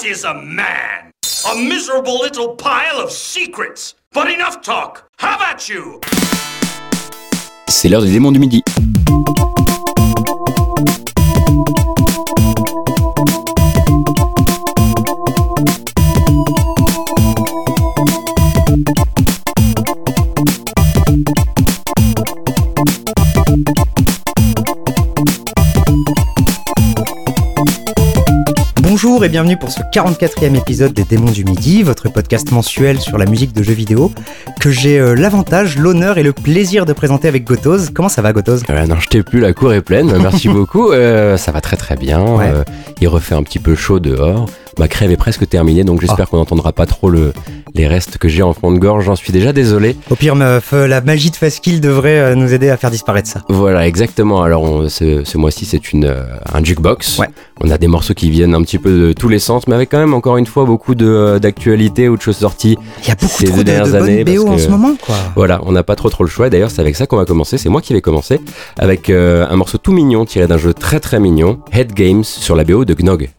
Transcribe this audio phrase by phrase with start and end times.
[0.00, 1.10] What is a man?
[1.52, 3.96] A miserable little pile of secrets.
[4.12, 5.10] But enough talk.
[5.18, 6.00] How about you?
[7.68, 8.62] C'est l'heure des démons du midi.
[29.18, 33.18] Bonjour et bienvenue pour ce 44e épisode des Démons du Midi, votre podcast mensuel sur
[33.18, 34.12] la musique de jeux vidéo,
[34.60, 37.90] que j'ai euh, l'avantage, l'honneur et le plaisir de présenter avec Gotoz.
[37.92, 40.92] Comment ça va Gotoz Euh, non, je t'ai plus, la cour est pleine, merci beaucoup.
[40.92, 42.22] Euh, ça va très très bien.
[42.22, 42.52] Ouais.
[43.00, 44.46] Il refait un petit peu chaud dehors.
[44.78, 46.30] Ma crève est presque terminée, donc j'espère Ah.
[46.30, 47.32] qu'on n'entendra pas trop le,
[47.74, 49.04] les restes que j'ai en fond de gorge.
[49.06, 49.96] J'en suis déjà désolé.
[50.10, 53.28] Au pire, meuf, euh, la magie de Fastkill devrait euh, nous aider à faire disparaître
[53.28, 53.42] ça.
[53.48, 54.42] Voilà, exactement.
[54.42, 56.22] Alors, on- ce, ce mois-ci, c'est une euh,
[56.52, 57.18] un jukebox.
[57.18, 57.28] Ouais.
[57.60, 59.90] On a des morceaux qui viennent un petit peu de tous les sens, mais avec
[59.90, 62.76] quand même, encore une fois, beaucoup d'actualités ou de choses sorties.
[63.02, 64.68] Il y a beaucoup Ces trop deux de, dernières années, BO parce en que- ce
[64.68, 65.16] moment, quoi.
[65.34, 66.50] Voilà, on n'a pas trop trop le choix.
[66.50, 67.58] D'ailleurs, c'est avec ça qu'on va commencer.
[67.58, 68.40] C'est moi qui vais commencer
[68.78, 72.54] avec euh, un morceau tout mignon tiré d'un jeu très très mignon, Head Games sur
[72.56, 73.30] la BO de Gnog.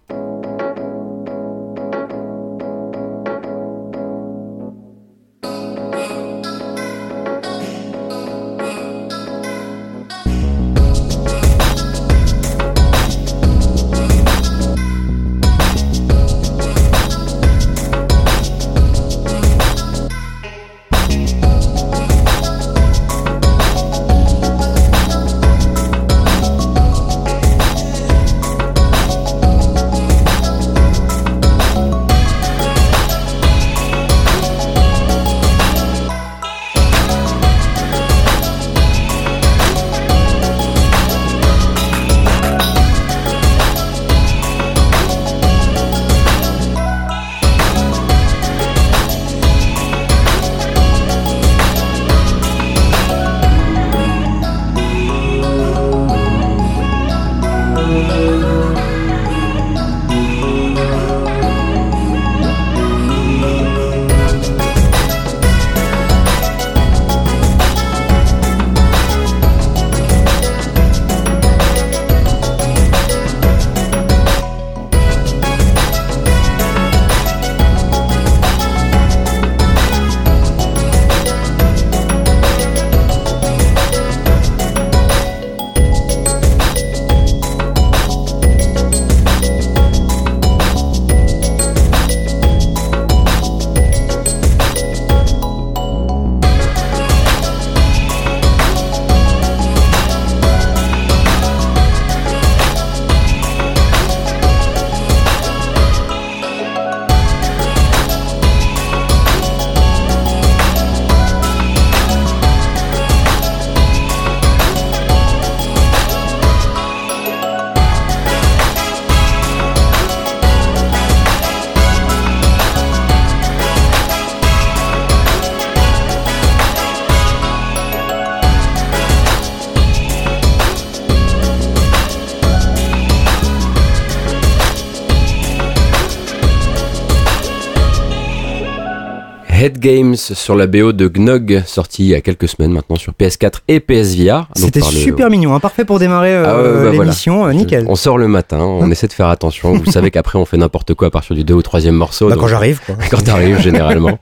[139.62, 143.12] Head Games sur la BO de Gnog, sorti il y a quelques semaines maintenant sur
[143.12, 144.48] PS4 et PSVR.
[144.56, 147.84] C'était le- super mignon, hein, parfait pour démarrer euh, Ah ouais, bah l'émission, euh, nickel.
[147.90, 149.74] On sort le matin, on essaie de faire attention.
[149.74, 152.30] Vous savez qu'après on fait n'importe quoi à partir du deux ou troisième morceau.
[152.30, 152.96] Bah, donc- quand j'arrive, quoi.
[153.12, 154.18] quand t'arrives généralement.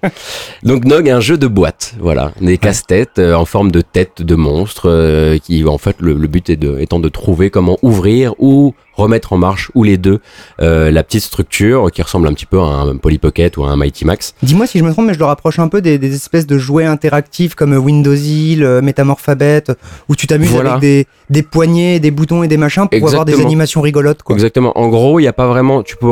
[0.63, 4.33] Donc Nog, un jeu de boîte, voilà, des casse-têtes euh, en forme de tête de
[4.33, 8.33] monstre, euh, qui en fait le, le but est de, étant de trouver comment ouvrir
[8.39, 10.19] ou remettre en marche ou les deux
[10.59, 13.69] euh, la petite structure qui ressemble un petit peu à un Polly Pocket ou à
[13.69, 14.33] un Mighty Max.
[14.43, 16.57] Dis-moi si je me trompe, mais je le rapproche un peu des, des espèces de
[16.57, 19.63] jouets interactifs comme Windows Hill, euh, Metamorphabet,
[20.09, 20.71] où tu t'amuses Voilà.
[20.71, 24.35] avec des, des poignées, des boutons et des machins pour avoir des animations rigolotes, quoi.
[24.35, 24.77] Exactement.
[24.77, 26.07] En gros, il y a pas vraiment, tu peux,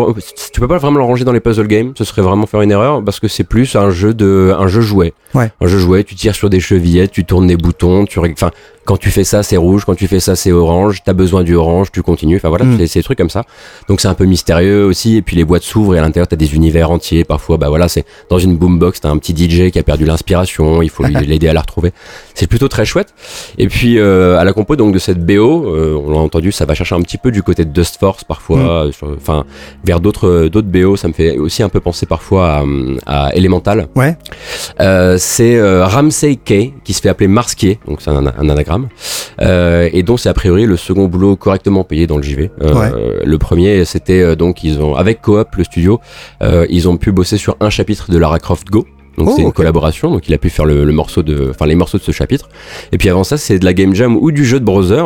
[0.51, 1.93] tu peux pas vraiment le ranger dans les puzzle games.
[1.97, 4.81] Ce serait vraiment faire une erreur parce que c'est plus un jeu de, un jeu
[4.81, 5.13] jouet.
[5.33, 5.51] Ouais.
[5.61, 6.03] Un jeu jouet.
[6.03, 8.51] Tu tires sur des chevillettes, tu tournes des boutons, tu, enfin,
[8.85, 9.83] quand tu fais ça, c'est rouge.
[9.85, 10.99] Quand tu fais ça, c'est orange.
[11.03, 12.35] T'as besoin du orange, tu continues.
[12.35, 12.85] Enfin voilà, Mm.
[12.87, 13.43] c'est des trucs comme ça.
[13.89, 15.17] Donc c'est un peu mystérieux aussi.
[15.17, 17.23] Et puis les boîtes s'ouvrent et à l'intérieur t'as des univers entiers.
[17.23, 20.81] Parfois, bah voilà, c'est dans une boombox, t'as un petit DJ qui a perdu l'inspiration.
[20.81, 21.91] Il faut l'aider à la retrouver.
[22.35, 23.13] C'est plutôt très chouette.
[23.57, 26.73] Et puis euh, à la compo donc de cette BO, on l'a entendu, ça va
[26.73, 29.45] chercher un petit peu du côté de Dust Force parfois, enfin
[29.83, 30.95] vers d'autres d'autres BO.
[30.95, 32.63] Ça me fait aussi un peu penser parfois
[33.05, 33.87] à, à Elemental.
[33.95, 34.17] Ouais.
[35.17, 38.87] c'est Ramsey Kay qui se fait appeler Marsquier, donc c'est un, un, anagramme,
[39.41, 42.49] et donc c'est a priori le second boulot correctement payé dans le JV.
[42.59, 45.99] Le premier, c'était donc ils ont avec Coop le studio,
[46.41, 48.85] ils ont pu bosser sur un chapitre de Lara Croft Go.
[49.17, 51.75] Donc c'est une oh, collaboration, donc il a pu faire le, morceau de, enfin les
[51.75, 52.49] morceaux de ce chapitre.
[52.91, 55.03] Et puis avant ça, c'est de la game jam ou du jeu de browser.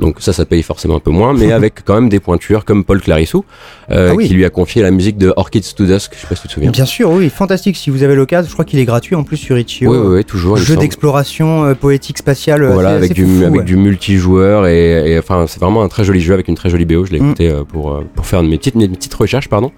[0.00, 2.84] Donc ça, ça paye forcément un peu moins, mais avec quand même des pointures comme
[2.84, 3.44] Paul Clarissou,
[3.90, 6.12] euh, ah qui lui a confié la musique de Orchids to Dusk.
[6.14, 6.70] Je sais pas si tu te souviens.
[6.70, 7.76] Bien sûr, oui, fantastique.
[7.76, 9.90] Si vous avez l'occasion, je crois qu'il est gratuit en plus sur Itch.io.
[9.90, 10.56] Oui, oui, toujours.
[10.56, 12.64] Jeu d'exploration euh, poétique spatiale.
[12.64, 16.48] Voilà, avec du avec du multijoueur et, enfin c'est vraiment un très joli jeu avec
[16.48, 17.04] une très jolie BO.
[17.04, 17.24] Je l'ai mm.
[17.24, 19.70] écouté euh, pour pour faire mes petites mes petites recherches, pardon.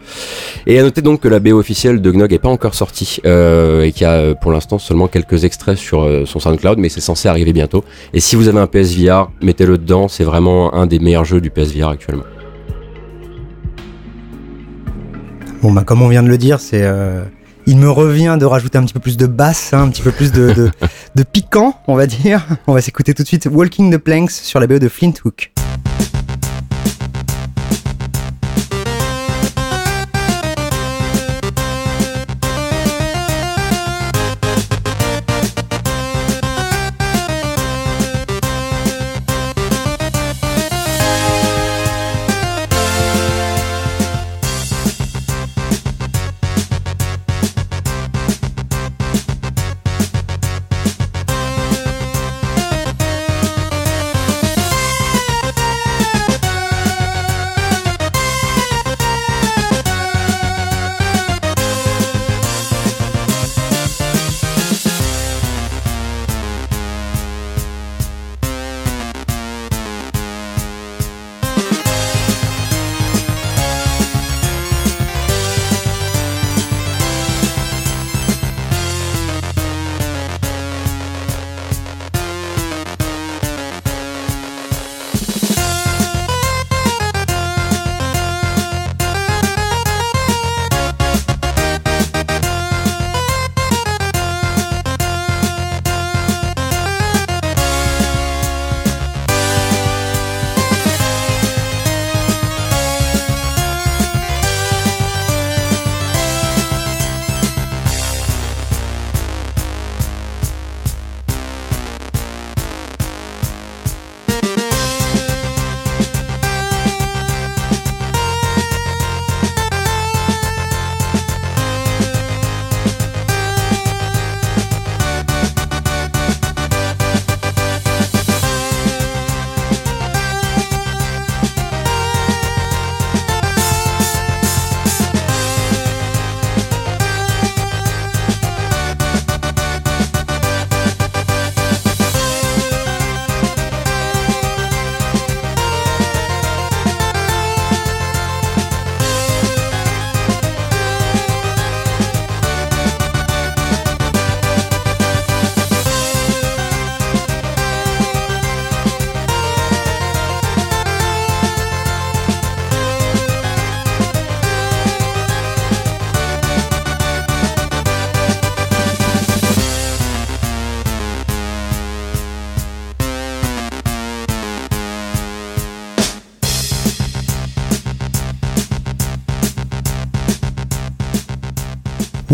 [0.66, 3.20] Et à noter donc que la BO officielle de Gnog est pas encore sortie
[3.82, 7.00] et qu'il y a pour l'instant seulement quelques extraits sur euh, son SoundCloud, mais c'est
[7.00, 7.84] censé arriver bientôt.
[8.12, 11.50] Et si vous avez un PSVR, mettez-le dedans, c'est vraiment un des meilleurs jeux du
[11.50, 12.24] PSVR actuellement.
[15.62, 17.24] Bon bah comme on vient de le dire, c'est euh,
[17.66, 20.12] il me revient de rajouter un petit peu plus de basse, hein, un petit peu
[20.12, 20.70] plus de,
[21.14, 22.46] de piquant, on va dire.
[22.66, 25.52] On va s'écouter tout de suite Walking the Planks sur la BO de Flint Hook.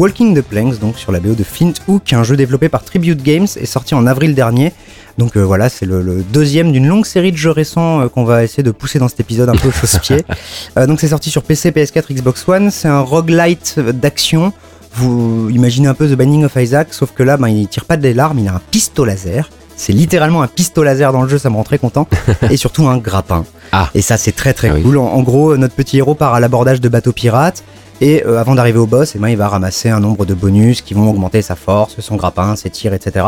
[0.00, 3.23] Walking the Planks, donc sur la BO de Flint Hook, un jeu développé par Tribute
[3.23, 4.73] Games, est sorti en avril dernier.
[5.19, 8.42] Donc euh, voilà, c'est le, deuxième d'une longue série de jeux récents euh, qu'on va
[8.42, 10.25] essayer de pousser dans cet épisode un peu chausse-pied.
[10.78, 12.71] Euh, donc c'est sorti sur PC, PS4, Xbox One.
[12.71, 14.54] C'est un roguelite d'action.
[14.95, 17.99] Vous imaginez un peu The Binding of Isaac, sauf que là, ben, il tire pas
[17.99, 19.50] des larmes, il a un pistolet laser.
[19.76, 22.09] C'est littéralement un pistolet laser dans le jeu, ça me rend très content.
[22.50, 23.45] et surtout un grappin.
[23.73, 23.90] Ah.
[23.95, 24.97] Et ça, c'est très très ah cool.
[24.97, 27.64] En, gros, notre petit héros part à l'abordage de bateaux pirates.
[28.00, 30.80] Et euh, avant d'arriver au boss, eh ben, il va ramasser un nombre de bonus
[30.80, 33.26] qui vont augmenter sa force, son grappin, ses tirs, etc.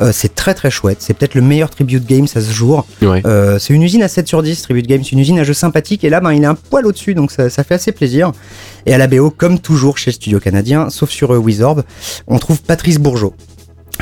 [0.00, 0.98] Euh, c'est très très chouette.
[1.00, 2.86] C'est peut-être le meilleur Tribute Games à ce jour.
[3.02, 6.04] Euh, c'est une usine à 7 sur 10, Tribute Games, une usine à jeux sympathique.
[6.04, 8.32] Et là, ben, il est un poil au-dessus, donc ça, ça, fait assez plaisir.
[8.86, 11.82] Et à la BO, comme toujours chez le studio canadien, sauf sur Wizorb,
[12.26, 13.34] on trouve Patrice Bourgeot.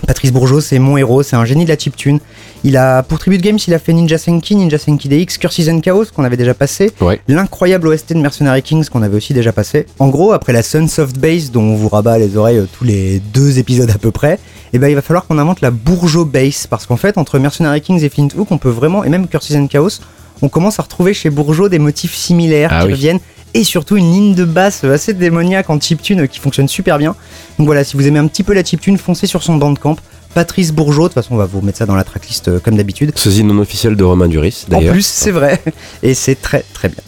[0.07, 2.19] Patrice Bourgeot, c'est mon héros, c'est un génie de la chiptune.
[2.65, 5.81] Il a, pour Tribute Games, il a fait Ninja Senki, Ninja Senki DX, Curses and
[5.81, 6.93] Chaos, qu'on avait déjà passé.
[7.01, 7.21] Ouais.
[7.29, 9.87] L'incroyable OST de Mercenary Kings, qu'on avait aussi déjà passé.
[9.99, 13.21] En gros, après la Sunsoft Base, dont on vous rabat les oreilles euh, tous les
[13.33, 14.39] deux épisodes à peu près,
[14.73, 16.67] eh ben, il va falloir qu'on invente la Bourgeot Base.
[16.69, 19.55] Parce qu'en fait, entre Mercenary Kings et Flint Hook, on peut vraiment, et même Curses
[19.57, 20.01] and Chaos,
[20.41, 22.93] on commence à retrouver chez Bourgeot des motifs similaires Ah qui oui.
[22.95, 23.21] reviennent
[23.55, 27.15] et surtout une ligne de basse assez démoniaque en chiptune qui fonctionne super bien.
[27.59, 29.97] Donc voilà, si vous aimez un petit peu la chiptune, foncez sur son bandcamp.
[30.35, 32.77] Patrice Bourgeot, de toute façon on va vous mettre ça dans la tracklist euh, comme
[32.77, 33.13] d'habitude.
[33.17, 34.95] Sosie non officiel de Romain Duris, En d'ailleurs.
[34.95, 35.61] plus, c'est vrai,
[36.03, 37.03] et c'est très très bien.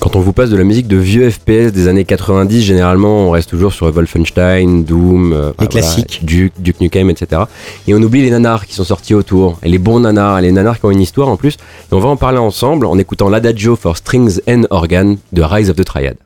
[0.00, 3.30] Quand on vous passe de la musique de vieux FPS des années 90, généralement on
[3.30, 6.20] reste toujours sur Wolfenstein, Doom, euh, bah, classiques.
[6.22, 7.42] Duke, Duke Nukem, etc.
[7.88, 10.52] Et on oublie les nanars qui sont sortis autour, et les bons nanars, et les
[10.52, 11.54] nanars qui ont une histoire en plus.
[11.54, 15.68] Et on va en parler ensemble en écoutant l'Adagio for Strings and Organ de Rise
[15.68, 16.16] of the Triad.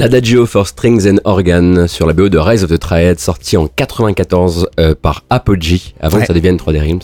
[0.00, 3.66] L'Adagio for Strings and Organ sur la BO de Rise of the Triad, sorti en
[3.66, 6.22] 94 euh, par Apogee, avant Ouais.
[6.22, 7.00] que ça devienne 3D Realms.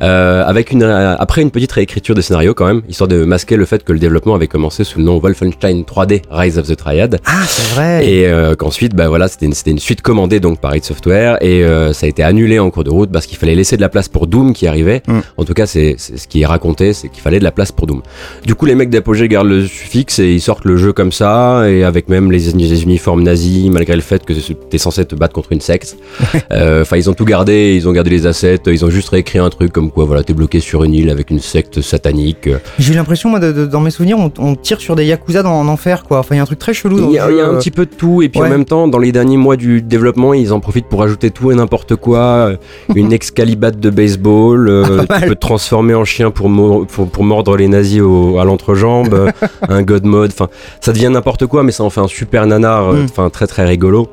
[0.00, 3.56] Euh, avec une, euh, après une petite réécriture des scénarios quand même, histoire de masquer
[3.56, 6.76] le fait que le développement avait commencé sous le nom Wolfenstein 3D Rise of the
[6.76, 7.20] Triad.
[7.26, 8.08] Ah, c'est vrai.
[8.08, 11.38] Et euh, qu'ensuite, bah voilà, c'était une, c'était une suite commandée donc par id Software
[11.40, 13.80] et euh, ça a été annulé en cours de route parce qu'il fallait laisser de
[13.80, 15.02] la place pour Doom qui arrivait.
[15.06, 15.20] Mm.
[15.36, 17.86] En tout cas, c'est ce qui est raconté, c'est qu'il fallait de la place pour
[17.86, 18.02] Doom.
[18.44, 21.68] Du coup, les mecs d'Apogée gardent le suffixe et ils sortent le jeu comme ça
[21.68, 25.34] et avec même les, les uniformes nazis, malgré le fait que t'es censé te battre
[25.34, 25.96] contre une secte.
[26.50, 29.38] Euh, Enfin, ils ont tout gardé, ils ont gardé les assets, ils ont juste réécrit
[29.38, 32.48] un truc comme quoi, voilà, t'es bloqué sur une île avec une secte satanique.
[32.78, 35.42] J'ai eu l'impression, moi, de- de- dans mes souvenirs, on, on tire sur des yakuza
[35.42, 36.18] dans, en enfer, quoi.
[36.18, 36.98] Enfin, il y a un truc très chelou.
[37.10, 37.58] Il y, a, y a un euh.
[37.58, 40.34] petit peu de tout, et puis en même temps, dans les derniers mois du développement,
[40.34, 42.18] ils en profitent pour ajouter tout et n'importe quoi.
[42.18, 42.56] euh,
[42.94, 47.24] Une excalibate de baseball, euh, tu peux te transformer en chien pour, mo- pour, pour
[47.24, 49.30] mordre les nazis au- à l'entrejambe,
[49.68, 50.48] un god mode, enfin,
[50.80, 53.04] ça devient n'importe quoi, mais ça en fait un super nanar, euh, Mm.
[53.04, 54.08] enfin, très très rigolo.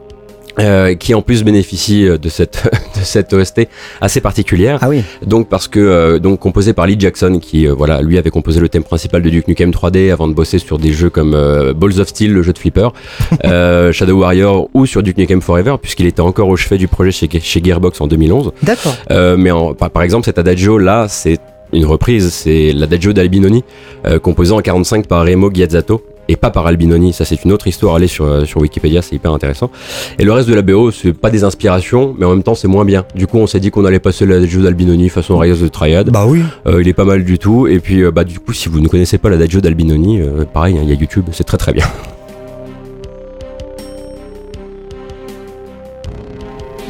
[0.60, 2.64] Euh, qui en plus bénéficie euh, de cette
[3.00, 3.68] de cette OST
[4.02, 4.80] assez particulière.
[4.82, 5.04] Ah oui.
[5.26, 8.60] Donc parce que euh, donc composé par Lee Jackson qui euh, voilà lui avait composé
[8.60, 11.74] le thème principal de Duke Nukem 3D avant de bosser sur des jeux comme euh,
[11.74, 12.90] Balls of Steel le jeu de flipper,
[13.46, 17.12] euh, Shadow Warrior ou sur Duke Nukem Forever puisqu'il était encore au chevet du projet
[17.12, 18.52] chez chez Gearbox en 2011.
[18.64, 18.96] D'accord.
[19.12, 21.40] Euh, mais en- par, par exemple cet adagio là c'est
[21.72, 23.64] une reprise c'est l'adagio d'Albinoni
[24.06, 27.66] euh, composé en 45 par Remo Giazzato et pas par Albinoni, ça c'est une autre
[27.68, 29.72] histoire, allez sur, euh, sur Wikipédia, c'est hyper intéressant.
[30.20, 32.68] Et le reste de la BO, c'est pas des inspirations, mais en même temps c'est
[32.68, 33.04] moins bien.
[33.16, 36.12] Du coup on s'est dit qu'on allait passer l'adagio d'Albinoni façon Rise of the Triad.
[36.12, 36.44] Bah oui.
[36.68, 38.80] Euh, il est pas mal du tout, et puis euh, bah du coup si vous
[38.80, 41.74] ne connaissez pas l'adagio d'Albinoni, euh, pareil, hein, il y a YouTube, c'est très très
[41.74, 41.86] bien.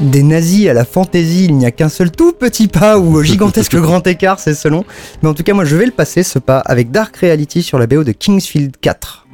[0.01, 3.75] Des nazis à la fantaisie, il n'y a qu'un seul tout petit pas ou gigantesque
[3.81, 4.83] grand écart, c'est selon.
[5.21, 7.79] Mais en tout cas, moi je vais le passer ce pas avec Dark Reality sur
[7.79, 9.28] la BO de Kingsfield 4.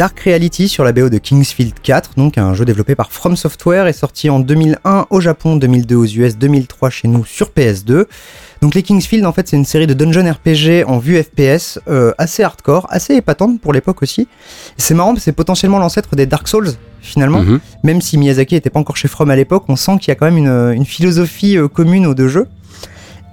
[0.00, 3.86] Dark Reality sur la BO de Kingsfield 4, donc un jeu développé par From Software,
[3.86, 8.06] est sorti en 2001 au Japon, 2002 aux US, 2003 chez nous sur PS2.
[8.62, 12.12] Donc les Kingsfield, en fait, c'est une série de dungeon RPG en vue FPS, euh,
[12.16, 14.22] assez hardcore, assez épatante pour l'époque aussi.
[14.22, 14.26] Et
[14.78, 16.70] C'est marrant, parce que c'est potentiellement l'ancêtre des Dark Souls,
[17.02, 17.42] finalement.
[17.42, 17.60] Mhm.
[17.84, 20.14] Même si Miyazaki était pas encore chez From à l'époque, on sent qu'il y a
[20.14, 22.46] quand même une, une philosophie euh, commune aux deux jeux.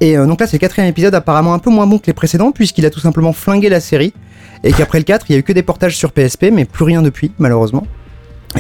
[0.02, 2.14] Et euh, donc là, c'est le quatrième épisode, apparemment un peu moins bon que les
[2.14, 4.14] précédents, puisqu'il a tout simplement flingué la série.
[4.64, 6.84] Et qu'après le 4, il y a eu que des portages sur PSP, mais plus
[6.86, 7.86] rien depuis, malheureusement.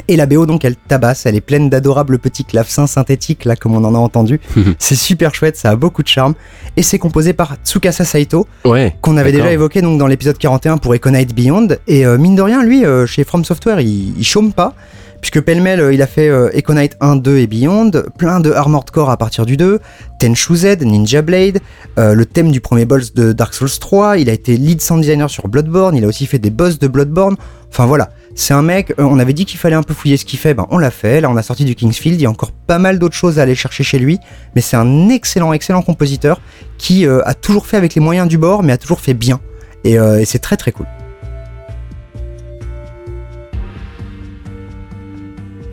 [0.07, 3.73] Et la BO, donc, elle tabasse, elle est pleine d'adorables petits clavecins synthétiques, là, comme
[3.73, 4.39] on en a entendu.
[4.79, 6.33] c'est super chouette, ça a beaucoup de charme.
[6.75, 8.95] Et c'est composé par Tsukasa Saito, Ouais.
[9.01, 11.69] qu'on avait déjà évoqué donc dans l'épisode 41 pour Econite Beyond.
[11.87, 14.75] Et euh, mine de rien, lui, euh, chez From Software, il, il chôme pas.
[15.21, 19.09] Puisque pêle-mêle, euh, il a fait Econite 1, 2 et Beyond, plein de Armored Core
[19.09, 19.79] à partir du 2,
[20.19, 21.59] Tenchu Z, Ninja Blade,
[21.97, 25.01] euh, le thème du premier boss de Dark Souls 3, il a été lead sound
[25.01, 27.35] designer sur Bloodborne, il a aussi fait des boss de Bloodborne.
[27.69, 30.25] Enfin voilà, c'est un mec, euh, on avait dit qu'il fallait un peu fouiller ce
[30.25, 32.29] qu'il fait, ben on l'a fait, là on a sorti du Kingsfield, il y a
[32.29, 34.19] encore pas mal d'autres choses à aller chercher chez lui,
[34.55, 36.39] mais c'est un excellent, excellent compositeur
[36.77, 39.39] qui a toujours fait avec les moyens du bord, mais a toujours fait bien.
[39.83, 40.85] Et c'est très très cool.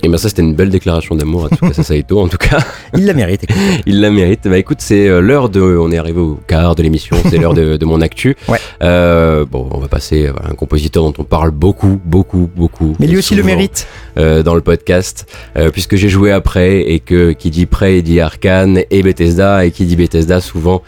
[0.04, 2.58] Et ben ça c'était une belle déclaration d'amour à Tsukasa Saito en tout cas.
[2.94, 3.44] Il la mérite.
[3.44, 3.56] écoute.
[3.86, 4.40] Il la mérite.
[4.44, 5.62] Bah écoute, c'est euh, l'heure de.
[5.62, 8.36] On est arrivé au quart de l'émission, c'est l'heure de, de mon actu.
[8.48, 8.58] Ouais.
[8.82, 12.94] Euh, bon, on va passer à un compositeur dont on parle beaucoup, beaucoup, beaucoup.
[13.00, 13.86] Mais lui aussi le mérite.
[14.18, 18.20] euh, dans le podcast, euh, puisque j'ai joué après et que qui dit prêt dit
[18.20, 20.82] Arkane et Bethesda et qui dit Bethesda souvent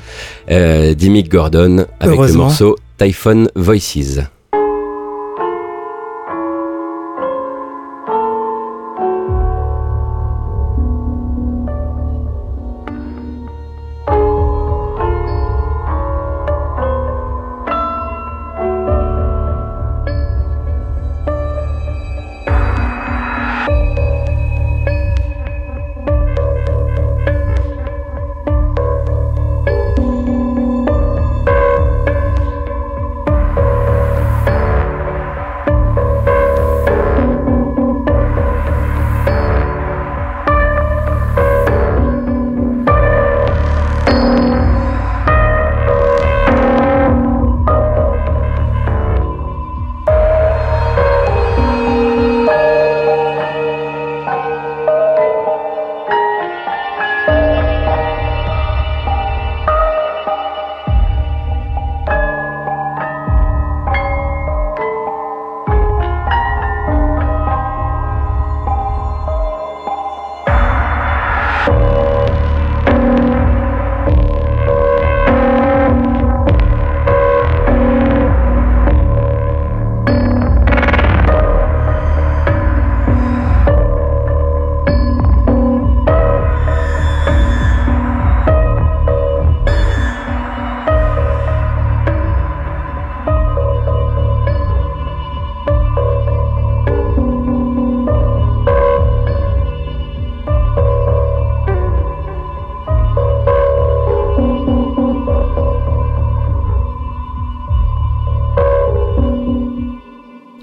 [0.50, 4.20] euh, dit Mick Gordon avec le morceau Typhon Voices.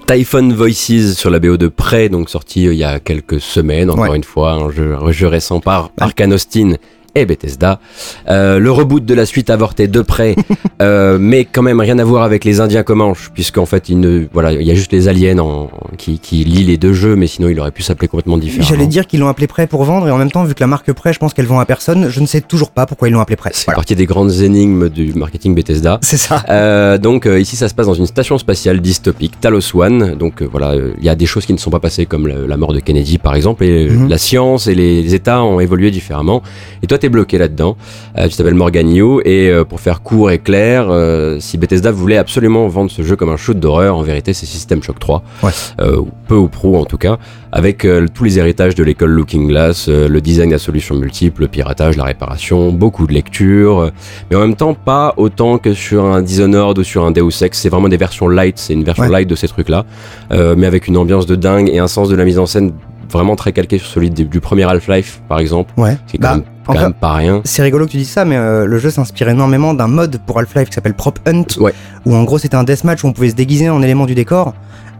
[0.06, 3.90] Typhon Voices sur la BO de Prey, donc sorti euh, il y a quelques semaines,
[3.90, 4.16] encore Ouais.
[4.16, 6.74] une fois, un jeu, un jeu récent par Arkane Austin
[7.14, 7.80] et Bethesda.
[8.28, 10.34] Euh, le reboot de la suite avorté de près,
[10.82, 14.24] euh, mais quand même rien à voir avec les Indiens Comanches, puisqu'en fait, il ne,
[14.32, 17.26] voilà, il y a juste les aliens en, qui, qui lient les deux jeux, mais
[17.26, 18.68] sinon il aurait pu s'appeler complètement différemment.
[18.68, 20.66] J'allais dire qu'ils l'ont appelé prêt pour vendre et en même temps, vu que la
[20.66, 23.12] marque prêt, je pense qu'elle vend à personne, je ne sais toujours pas pourquoi ils
[23.12, 23.50] l'ont appelé prêt.
[23.52, 23.76] C'est Voilà.
[23.76, 25.98] partie des grandes énigmes du marketing Bethesda.
[26.02, 26.42] C'est ça.
[26.50, 30.14] Euh, donc ici ça se passe dans une station spatiale dystopique, Talos One.
[30.16, 32.56] Donc voilà, il y a des choses qui ne sont pas passées comme la, la
[32.56, 34.08] mort de Kennedy par exemple, et Mhm.
[34.08, 36.42] la science et les, les États ont évolué différemment.
[36.82, 37.76] Et toi bloqué là-dedans.
[38.18, 38.84] Euh, tu t'appelles Morgan
[39.24, 43.16] et euh, pour faire court et clair, euh, si Bethesda voulait absolument vendre ce jeu
[43.16, 45.50] comme un shoot d'horreur, en vérité c'est System Shock 3, Ouais.
[45.80, 47.18] euh, peu ou prou en tout cas,
[47.52, 51.96] avec tous les héritages de l'école Looking Glass, le design à solutions multiples, le piratage,
[51.96, 53.90] la réparation, beaucoup de lecture, euh,
[54.30, 57.58] mais en même temps pas autant que sur un Dishonored ou sur un Deus Ex.
[57.58, 59.10] C'est vraiment des versions light, c'est une version Ouais.
[59.10, 59.84] light de ces trucs-là,
[60.30, 62.72] mais avec une ambiance de dingue et un sens de la mise en scène
[63.10, 65.96] vraiment très calqué sur celui du, du premier Half-Life par exemple, Ouais.
[66.06, 67.40] qui est Bah, quand, même, quand pas rien.
[67.44, 70.38] C'est rigolo que tu dises ça, mais euh, le jeu s'inspire énormément d'un mode pour
[70.38, 71.72] Half-Life qui s'appelle Prop Hunt, Ouais.
[72.06, 74.54] où en gros c'était un deathmatch où on pouvait se déguiser en élément du décor,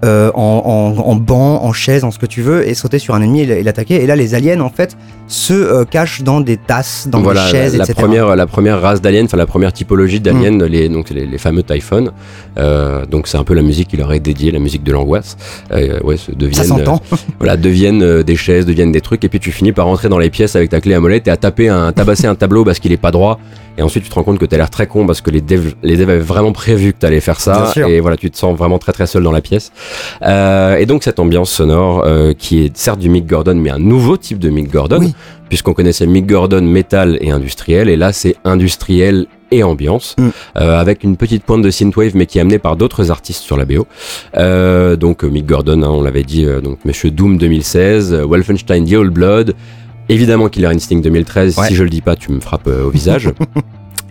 [0.04, 3.14] euh, en, en, en banc, en chaise, en ce que tu veux, et sauter sur
[3.14, 4.02] un ennemi et l'attaquer.
[4.02, 7.50] Et là, les aliens en fait se euh, cachent dans des tasses, dans voilà, des
[7.50, 8.00] chaises, la, la etc.
[8.00, 11.62] première, la première race d'aliens, enfin la première typologie d'aliens, les, donc les, les fameux
[11.62, 12.11] Typhon.
[12.59, 15.37] Euh, donc c'est un peu la musique qui leur est dédiée, la musique de l'angoisse.
[15.72, 17.00] Euh, ouais, deviennent, Ça s'entend.
[17.38, 20.18] voilà, deviennent euh, des chaises, deviennent des trucs, et puis tu finis par rentrer dans
[20.18, 22.78] les pièces avec ta clé à molette et à taper un, tabasser un tableau parce
[22.78, 23.38] qu'il est pas droit.
[23.76, 25.74] Et ensuite tu te rends compte que t'as l'air très con parce que les devs,
[25.83, 27.72] les devs avaient vraiment prévu que t'allais faire ça.
[27.88, 29.72] Et voilà, tu te sens vraiment très très seul dans la pièce.
[30.22, 33.78] Euh, et donc cette ambiance sonore euh, qui est certes du Mick Gordon, mais un
[33.78, 35.14] nouveau type de Mick Gordon, Oui.
[35.48, 40.28] puisqu'on connaissait Mick Gordon métal et industriel, et là c'est industriel et ambiance, Mm.
[40.57, 43.57] euh, avec une petite pointe de synthwave, mais qui est amenée par d'autres artistes sur
[43.57, 43.87] la BO.
[44.96, 49.12] Donc Mick Gordon, hein, on l'avait dit, donc Monsieur Doom 2016, euh, Wolfenstein The Old
[49.12, 49.54] Blood,
[50.09, 51.57] évidemment Killer Instinct 2013.
[51.59, 51.68] Ouais.
[51.68, 53.30] Si je le dis pas, tu me frappes au visage.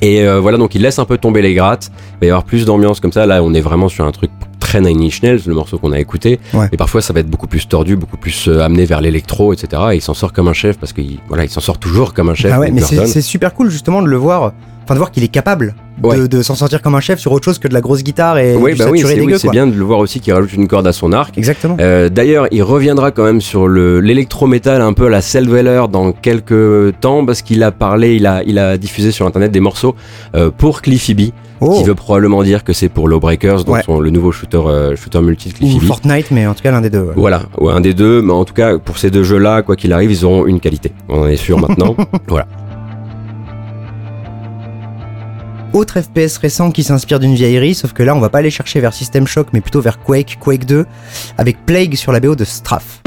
[0.04, 1.90] Et euh, voilà, donc il laisse un peu tomber les grattes.
[2.16, 3.26] Il va y avoir plus d'ambiance comme ça.
[3.26, 6.00] Là, on est vraiment sur un truc très Nine Inch Nails, le morceau qu'on a
[6.00, 6.42] écouté.
[6.54, 6.68] Ouais.
[6.74, 9.82] Et parfois, ça va être beaucoup plus tordu, beaucoup plus euh, amené vers l'électro, etc.
[9.94, 12.30] Et il s'en sort comme un chef parce qu'il voilà, il s'en sort toujours comme
[12.30, 12.52] un chef.
[12.54, 14.52] Ah ouais, mais c'est super cool justement de le voir
[14.84, 16.28] enfin de voir qu'il est capable de, Ouais.
[16.28, 18.56] de s'en sortir comme un chef sur autre chose que de la grosse guitare et
[18.56, 19.52] Oui, du bah saturé c'est oui, dégueu, c'est quoi.
[19.52, 21.38] bien de le voir aussi qu'il rajoute une corde à son arc.
[21.38, 21.78] Exactement.
[21.80, 26.12] Euh, D'ailleurs, il reviendra quand même sur le l'électrométal un peu à la Selveller dans
[26.12, 29.96] quelques temps parce qu'il a parlé, il a, il a diffusé sur internet des morceaux
[30.36, 31.22] euh, pour Cliffy B,
[31.66, 31.78] Oh.
[31.78, 33.82] qui veut probablement dire que c'est pour Lawbreakers, donc Ouais.
[33.86, 35.84] son- le nouveau shooter euh, shooter multi de Ou Cliffy B.
[35.84, 37.00] Fortnite, mais en tout cas l'un des deux.
[37.00, 37.14] ouais.
[37.16, 39.94] Voilà, ou un des deux, mais en tout cas pour ces deux jeux-là, quoi qu'il
[39.94, 40.92] arrive, ils auront une qualité.
[41.08, 41.96] On en est sûr maintenant.
[42.28, 42.48] voilà.
[45.74, 48.80] Autre FPS récent qui s'inspire d'une vieillerie, sauf que là on va pas aller chercher
[48.80, 50.86] vers System Shock, mais plutôt vers Quake, Quake 2,
[51.40, 53.02] avec Plague sur la BO de Strafe.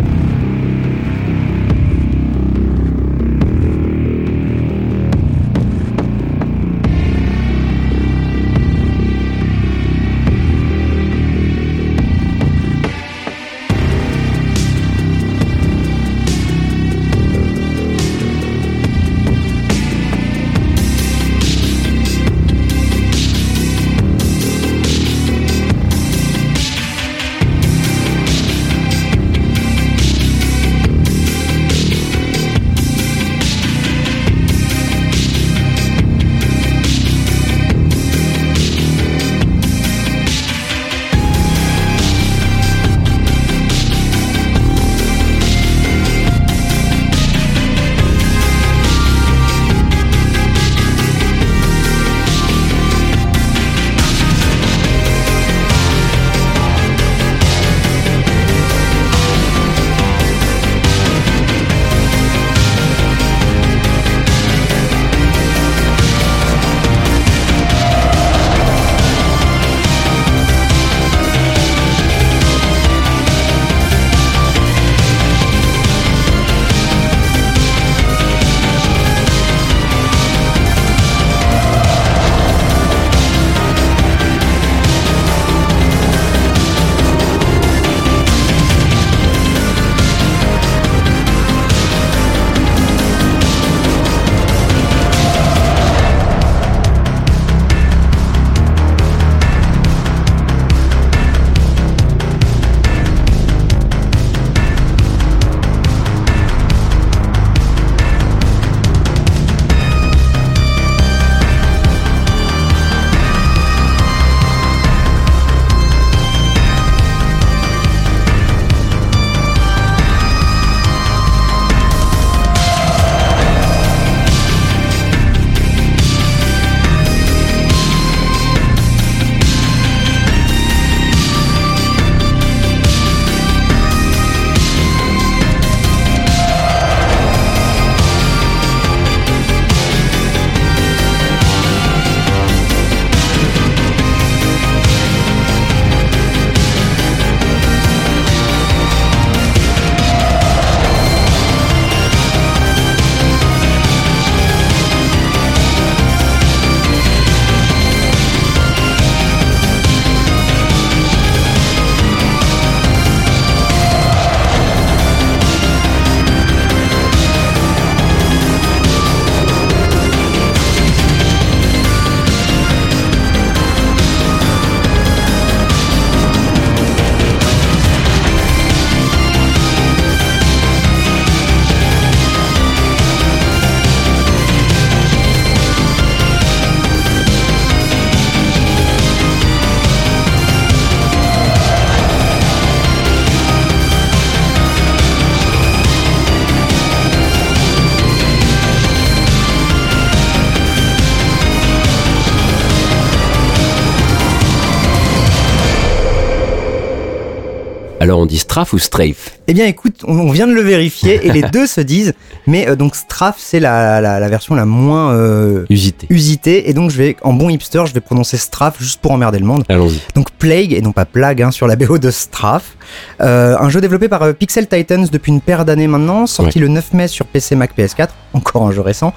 [208.07, 209.37] Alors on dit strafe ou strafe?
[209.49, 212.15] Eh bien écoute, on, vient de le vérifier et les deux se disent,
[212.47, 216.07] mais euh, donc Strafe c'est la, la, la version la moins euh, Usité.
[216.09, 219.41] usitée et donc je vais, en bon hipster, je vais prononcer Strafe juste pour emmerder
[219.41, 219.65] le monde.
[219.69, 220.01] Allons-y.
[220.15, 222.77] Donc Plague, et non pas Plague, hein, sur la BO de Strafe.
[223.21, 226.93] Euh, un jeu développé par Pixel Titans depuis une paire d'années maintenant, sorti le 9
[226.93, 229.15] mai sur PC, Mac, PS4, encore un jeu récent.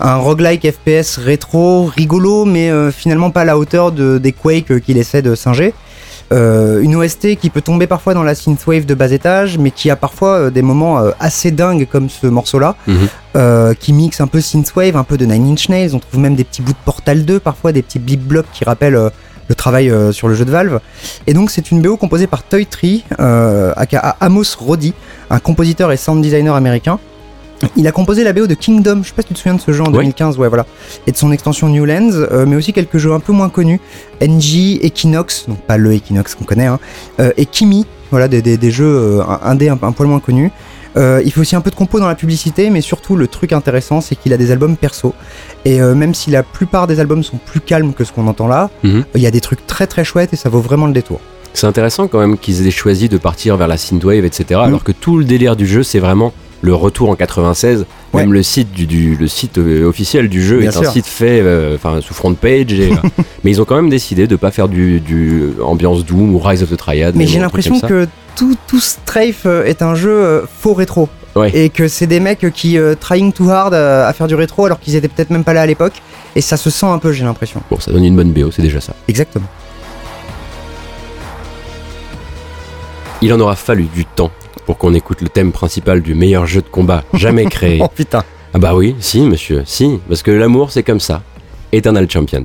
[0.00, 4.72] Un roguelike FPS rétro, rigolo, mais euh, finalement pas à la hauteur de, des Quake
[4.72, 5.72] euh, qu'il essaie de singer.
[6.34, 9.88] Euh, une OST qui peut tomber parfois dans la synthwave de bas étage, mais qui
[9.90, 13.74] a parfois euh, des moments euh, assez dingues comme ce morceau-là, Mhm.
[13.80, 15.94] qui mixe un peu synthwave, un peu de Nine Inch Nails.
[15.94, 18.64] On trouve même des petits bouts de Portal 2, parfois des petits blip blocs qui
[18.64, 19.10] rappellent
[19.48, 20.80] le travail euh, sur le jeu de Valve.
[21.26, 24.94] Et donc c'est une BO composée par Toy Tree, euh, aka Amos Roddy,
[25.30, 26.98] un compositeur et sound designer américain.
[27.76, 29.60] Il a composé la BO de Kingdom, je sais pas si tu te souviens de
[29.60, 29.92] ce jeu en Ouais.
[29.92, 30.66] 2015, ouais voilà,
[31.06, 33.80] et de son extension New Lands, euh, mais aussi quelques jeux un peu moins connus,
[34.20, 36.78] NG, Equinox, donc pas le Equinox qu'on connaît, hein,
[37.20, 40.50] euh, et Kimi, voilà des, des- des jeux euh, indés un, un poil moins connus.
[40.96, 43.52] Euh, il fait aussi un peu de compo dans la publicité, mais surtout le truc
[43.52, 45.12] intéressant, c'est qu'il a des albums perso.
[45.64, 48.46] Et euh, même si la plupart des albums sont plus calmes que ce qu'on entend
[48.46, 49.04] là, Mhm.
[49.16, 51.18] il y a des trucs très très chouettes et ça vaut vraiment le détour.
[51.52, 54.60] C'est intéressant quand même qu'ils aient choisi de partir vers la synthwave, etc.
[54.62, 56.32] Alors que tout le délire du jeu, c'est vraiment
[56.64, 57.84] le retour en 96.
[58.14, 58.22] Ouais.
[58.22, 61.06] Même le site du, du- le site euh, officiel du jeu Bien est un site
[61.06, 62.72] fait, euh, sous front page.
[62.72, 62.96] et, euh,
[63.44, 66.62] mais ils ont quand même décidé de pas faire du, du ambiance Doom ou Rise
[66.62, 67.16] of the Triad.
[67.16, 71.08] Mais j'ai l'impression que tout, tout Strafe est un jeu faux rétro.
[71.36, 71.50] Ouais.
[71.52, 74.78] Et que c'est des mecs qui euh, trying too hard à faire du rétro alors
[74.78, 75.94] qu'ils étaient peut-être même pas là à l'époque.
[76.36, 77.60] Et ça se sent un peu, j'ai l'impression.
[77.70, 78.94] Bon, ça donne une bonne BO, c'est déjà ça.
[79.08, 79.46] Exactement.
[83.20, 84.30] Il en aura fallu du temps
[84.66, 87.78] pour qu'on écoute le thème principal du meilleur jeu de combat jamais créé.
[87.82, 88.22] Oh putain.
[88.52, 91.22] Ah bah oui, si monsieur, si, parce que l'amour c'est comme ça.
[91.72, 92.44] Eternal Champions.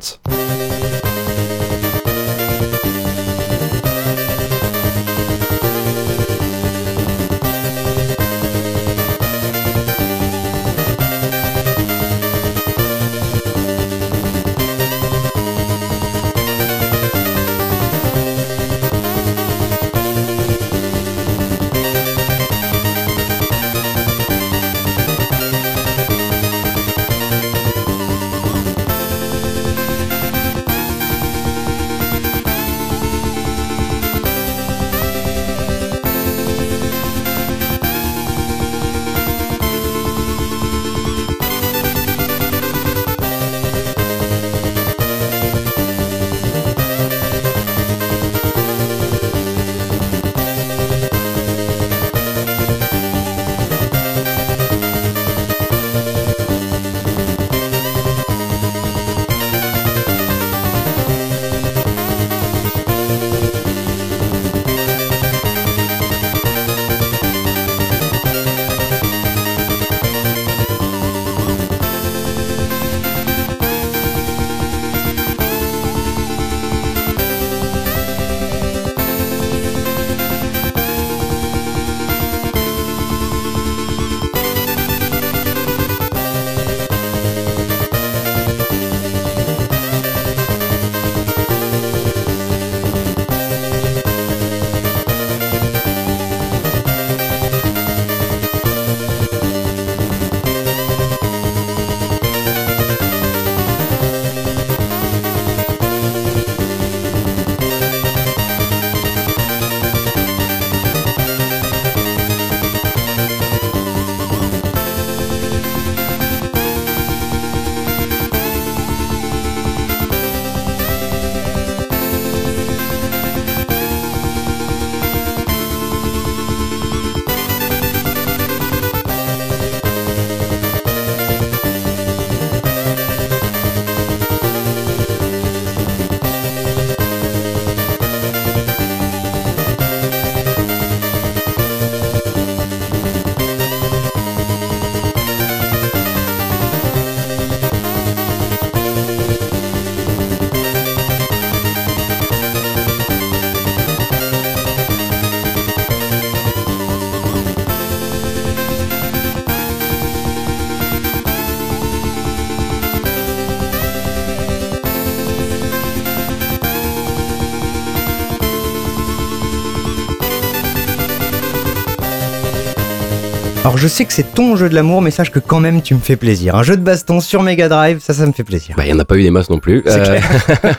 [173.80, 176.00] Je sais que c'est ton jeu de l'amour, mais sache que quand même tu me
[176.00, 176.56] fais plaisir.
[176.56, 178.76] Un jeu de baston sur Mega Drive, ça, ça me fait plaisir.
[178.76, 179.84] Bah, il n'y en a pas eu des masses non plus.
[179.86, 180.20] C'est Euh,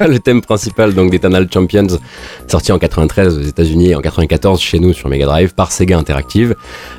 [0.09, 1.87] le thème principal donc d'Eternal Champions,
[2.47, 5.97] sorti en 93 aux États-Unis et en 94 chez nous sur Mega Drive par Sega
[5.99, 6.55] Interactive,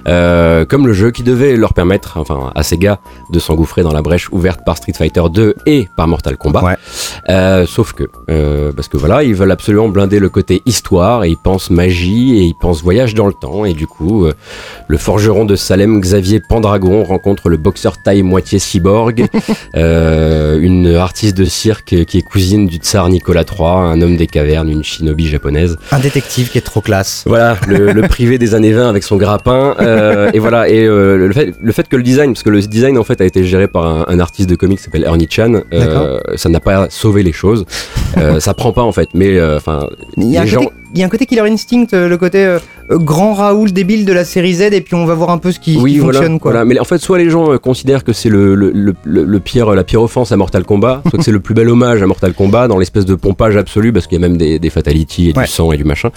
[0.07, 2.99] euh, comme le jeu qui devait leur permettre, enfin à Sega,
[3.31, 6.63] de s'engouffrer dans la brèche ouverte par Street Fighter 2 et par Mortal Kombat.
[6.63, 6.75] Ouais.
[7.29, 11.29] Euh, sauf que, euh, parce que voilà, ils veulent absolument blinder le côté histoire et
[11.29, 14.27] ils pensent magie et ils pensent voyage dans le temps et du coup,
[14.87, 19.25] le forgeron de Salem, Xavier Pendragon, rencontre le boxeur taille moitié cyborg,
[19.75, 24.27] euh, une artiste de cirque qui est cousine du tsar Nicolas III, un homme des
[24.27, 25.77] cavernes, une shinobi japonaise.
[25.91, 27.23] Un détective qui est trop classe.
[27.25, 29.75] Voilà, le, le privé des années 20 avec son grappin.
[29.79, 32.61] euh, et voilà, et euh, le, fait, le fait que le design, parce que le
[32.61, 35.27] design en fait a été géré par un, un artiste de comics qui s'appelle Ernie
[35.29, 37.65] Chan, euh, ça n'a pas sauvé les choses.
[38.17, 40.61] Euh, ça prend pas en fait, mais enfin, Il y a les gens.
[40.61, 42.59] côté il y a un côté Killer Instinct, euh, le côté euh,
[42.91, 45.59] grand Raoul débile de la série Z, et puis on va voir un peu ce
[45.59, 46.51] qui, ce Oui, qui voilà, fonctionne, quoi.
[46.51, 46.65] voilà.
[46.65, 49.39] Mais en fait, soit les gens euh, considèrent que c'est le, le, le, le- le
[49.39, 52.07] pire, la pire offense à Mortal Kombat, soit que c'est le plus bel hommage à
[52.07, 55.29] Mortal Kombat dans l'espèce de pompage absolu, parce qu'il y a même des, des fatalities
[55.29, 55.45] et Ouais.
[55.45, 56.09] du sang et du machin.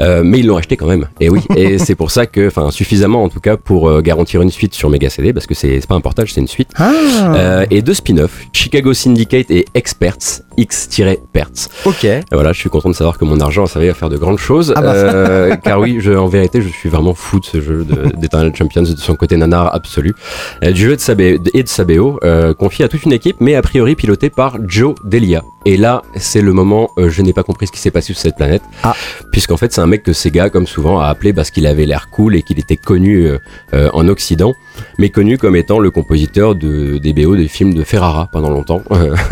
[0.00, 1.06] Euh, mais ils l'ont acheté quand même.
[1.20, 4.50] Et oui, et c'est pour ça que, enfin, suffisamment en tout cas pour garantir une
[4.50, 6.68] suite sur Mega CD, parce que c'est c'est pas un portage, c'est une suite.
[6.76, 6.92] Ah,
[7.34, 11.68] Euh, et deux spin-offs, Chicago Syndicate et Experts, X-Perts.
[11.84, 12.04] ok.
[12.04, 14.18] Et Voilà, je suis content de savoir que mon argent a servi à faire de
[14.18, 14.72] grandes choses.
[14.76, 14.92] Ah bah.
[14.94, 18.54] Euh, car oui, je, en vérité, je suis vraiment fou de ce jeu de- d'Eternal
[18.54, 20.14] Champions, de son côté nanar absolu.
[20.62, 23.54] Euh, du jeu de Sabé, et de Sabeo, euh, confié à toute une équipe, mais
[23.54, 25.42] a priori piloté par Joe Delia.
[25.64, 28.36] Et là, c'est le moment, je n'ai pas compris ce qui s'est passé sur cette
[28.36, 28.62] planète.
[28.82, 28.94] Ah.
[29.30, 32.08] Puisqu'en fait, c'est un mec que Sega, comme souvent, a appelé parce qu'il avait l'air
[32.10, 33.28] cool et qu'il était connu
[33.72, 34.54] en Occident,
[34.98, 38.82] mais connu comme étant le compositeur de, des BO des films de Ferrara pendant longtemps.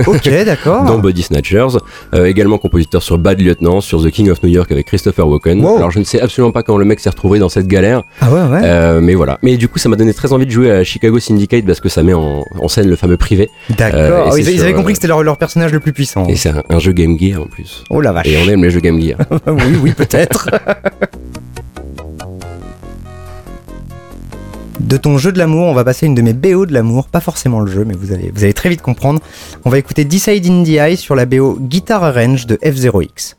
[0.07, 0.85] Ok, d'accord.
[0.87, 1.79] dans Body Snatchers,
[2.25, 5.65] également compositeur sur Bad Lieutenant, sur The King of New York avec Christopher Walken.
[5.65, 5.77] Wow.
[5.79, 8.31] Alors je ne sais absolument pas comment le mec s'est retrouvé dans cette galère, Ah
[8.31, 8.61] ouais, ouais.
[8.65, 9.39] euh, mais voilà.
[9.43, 11.89] Mais du coup, ça m'a donné très envie de jouer à Chicago Syndicate parce que
[11.89, 13.49] ça met en, en scène le fameux privé.
[13.71, 14.01] D'accord.
[14.01, 16.27] euh, Ah, ils, sur, avaient compris euh, que c'était leur, leur personnage le plus puissant.
[16.29, 17.85] Et c'est un, un jeu Game Gear en plus.
[17.91, 18.27] Oh la vache.
[18.27, 19.19] Et on aime les jeux Game Gear.
[19.47, 20.49] oui, oui, peut-être.
[24.81, 27.07] De ton jeu de l'amour, on va passer à une de mes BO de l'amour,
[27.09, 29.21] pas forcément le jeu, mais vous allez, vous allez très vite comprendre.
[29.65, 33.35] On va écouter Decide in the Eye sur la BO Guitar Arrange de F0X.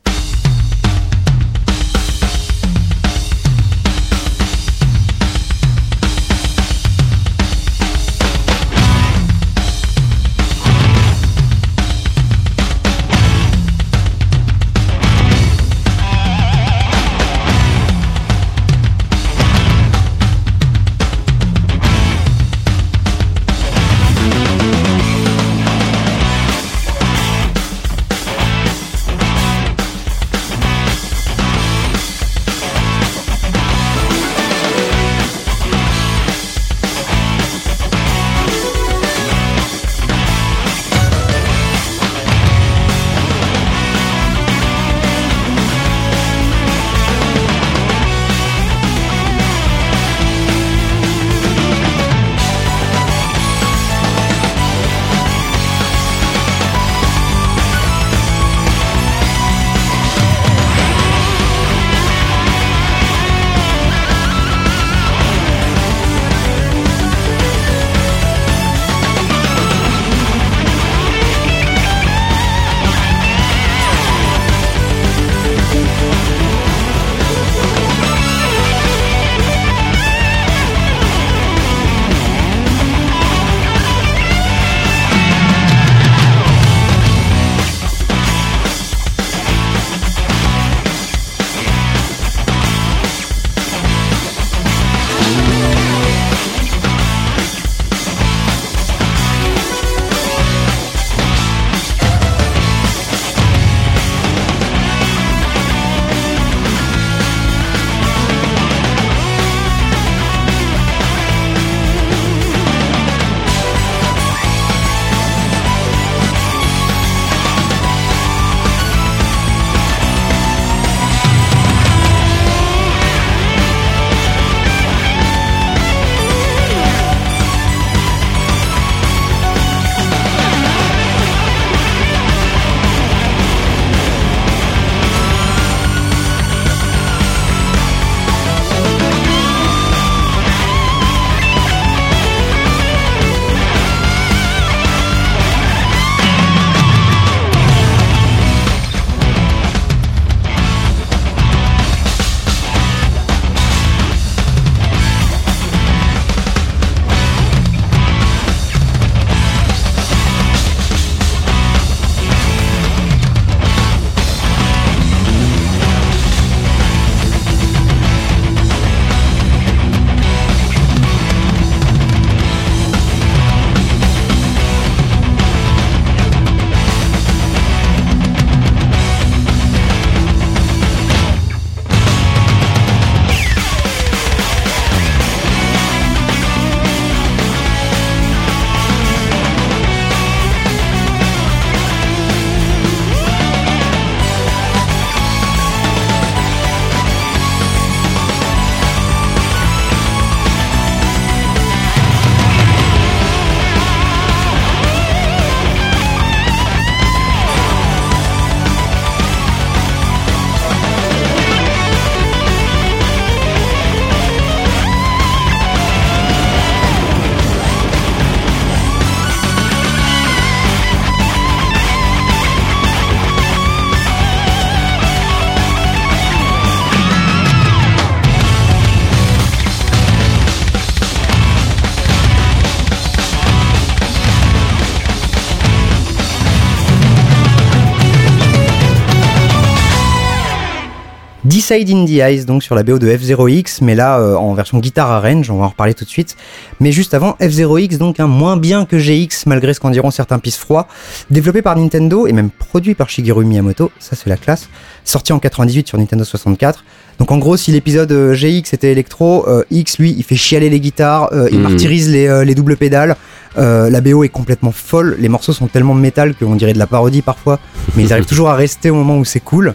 [241.62, 244.78] Decide in the Eyes, donc sur la BO de F0X, mais là euh, en version
[244.80, 246.36] guitare arrange, on va en reparler tout de suite.
[246.80, 250.40] Mais juste avant, F0X, donc un moins bien que GX, malgré ce qu'en diront certains
[250.40, 250.88] pistes froids,
[251.30, 254.68] développé par Nintendo et même produit par Shigeru Miyamoto, ça c'est la classe,
[255.04, 256.84] sorti en 98 sur Nintendo 64.
[257.20, 260.68] Donc en gros, si l'épisode euh, GX était électro, euh, X lui, il fait chialer
[260.68, 261.62] les guitares, euh, il Mhm.
[261.62, 263.14] martyrise les, les doubles pédales.
[263.58, 266.86] Euh, la BO est complètement folle, les morceaux sont tellement métal qu'on dirait de la
[266.86, 267.58] parodie parfois,
[267.96, 269.74] mais ils arrivent toujours à rester au moment où c'est cool.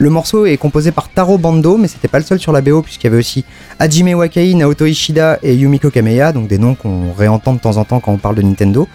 [0.00, 2.82] Le morceau est composé par Taro Bando, mais c'était pas le seul sur la BO,
[2.82, 3.44] puisqu'il y avait aussi
[3.80, 7.84] Hajime Wakai, Naoto Ishida et Yumiko Kameya, donc des noms qu'on réentend de temps en
[7.84, 8.86] temps quand on parle de Nintendo.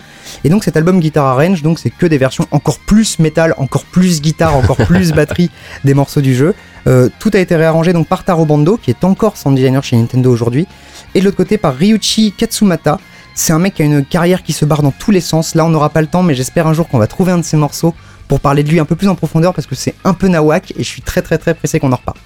[0.46, 3.84] Et donc cet album Guitar Arrange, donc c'est que des versions encore plus métal, encore
[3.84, 5.52] plus guitare, encore plus batterie
[5.84, 6.56] des morceaux du jeu.
[6.88, 9.98] Euh, tout a été réarrangé donc par Taro Bando, qui est encore sound designer chez
[9.98, 10.68] Nintendo aujourd'hui,
[11.16, 12.98] et de l'autre côté par Ryuichi Katsumata.
[13.36, 15.56] C'est un mec qui a une carrière qui se barre dans tous les sens.
[15.56, 17.44] Là, on n'aura pas le temps, mais j'espère un jour qu'on va trouver un de
[17.44, 17.96] ses morceaux
[18.28, 20.72] pour parler de lui un peu plus en profondeur parce que c'est un peu nawak
[20.72, 22.18] et je suis très très très pressé qu'on en reparle.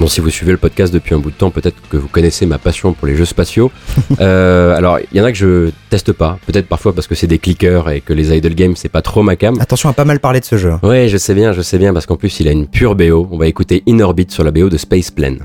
[0.00, 2.46] Bon, si vous suivez le podcast depuis un bout de temps, peut-être que vous connaissez
[2.46, 3.70] ma passion pour les jeux spatiaux.
[4.20, 7.26] Euh, alors, il y en a que je teste pas, peut-être parfois parce que c'est
[7.26, 9.58] des clickers et que les idle games c'est pas trop ma cam.
[9.60, 10.74] Attention à pas mal parler de ce jeu.
[10.82, 13.28] Ouais, je sais bien, je sais bien, parce qu'en plus il a une pure BO.
[13.30, 15.38] On va écouter In Orbit sur la BO de Space Plane.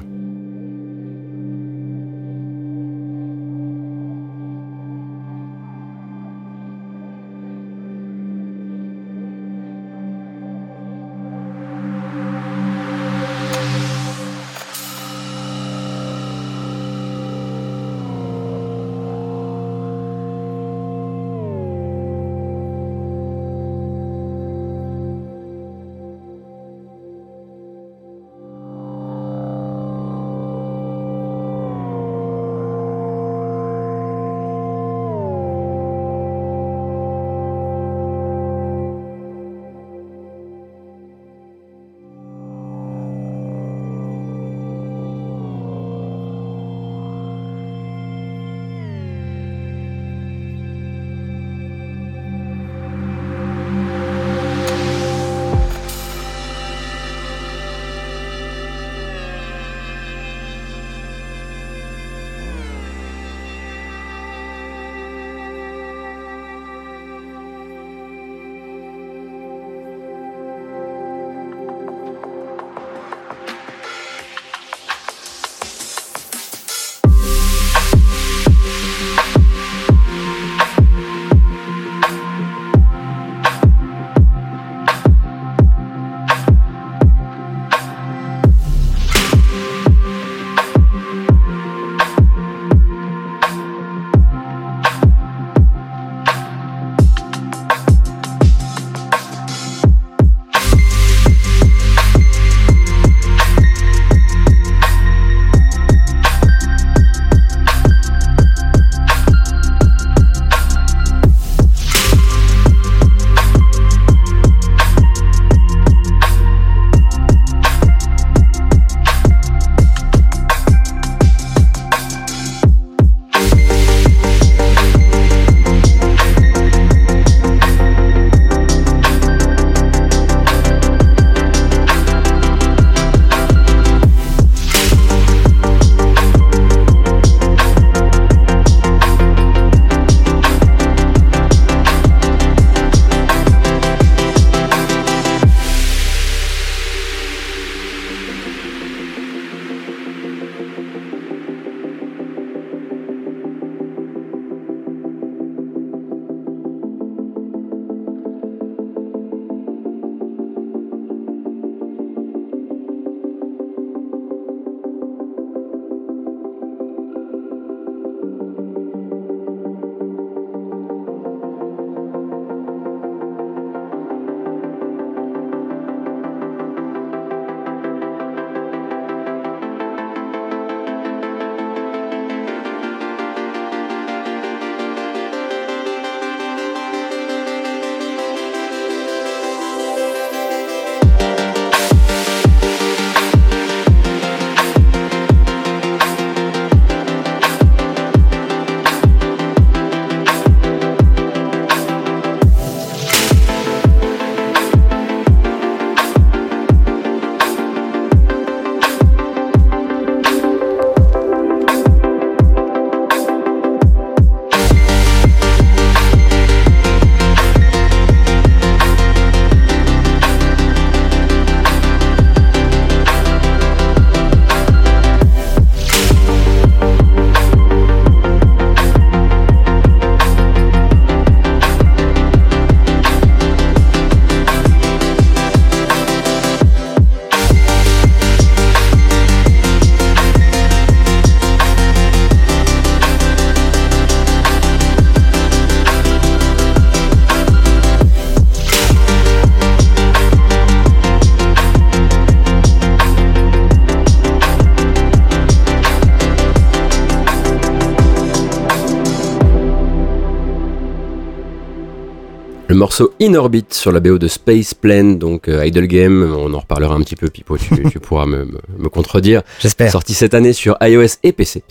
[262.86, 266.60] Morceau In Orbit sur la BO de Space Plane, donc euh, Idle Game, on en
[266.60, 269.42] reparlera un petit peu, Pipo, tu, tu pourras me, me, me contredire.
[269.60, 269.92] J'espère.
[269.92, 271.64] Sorti cette année sur iOS et PC.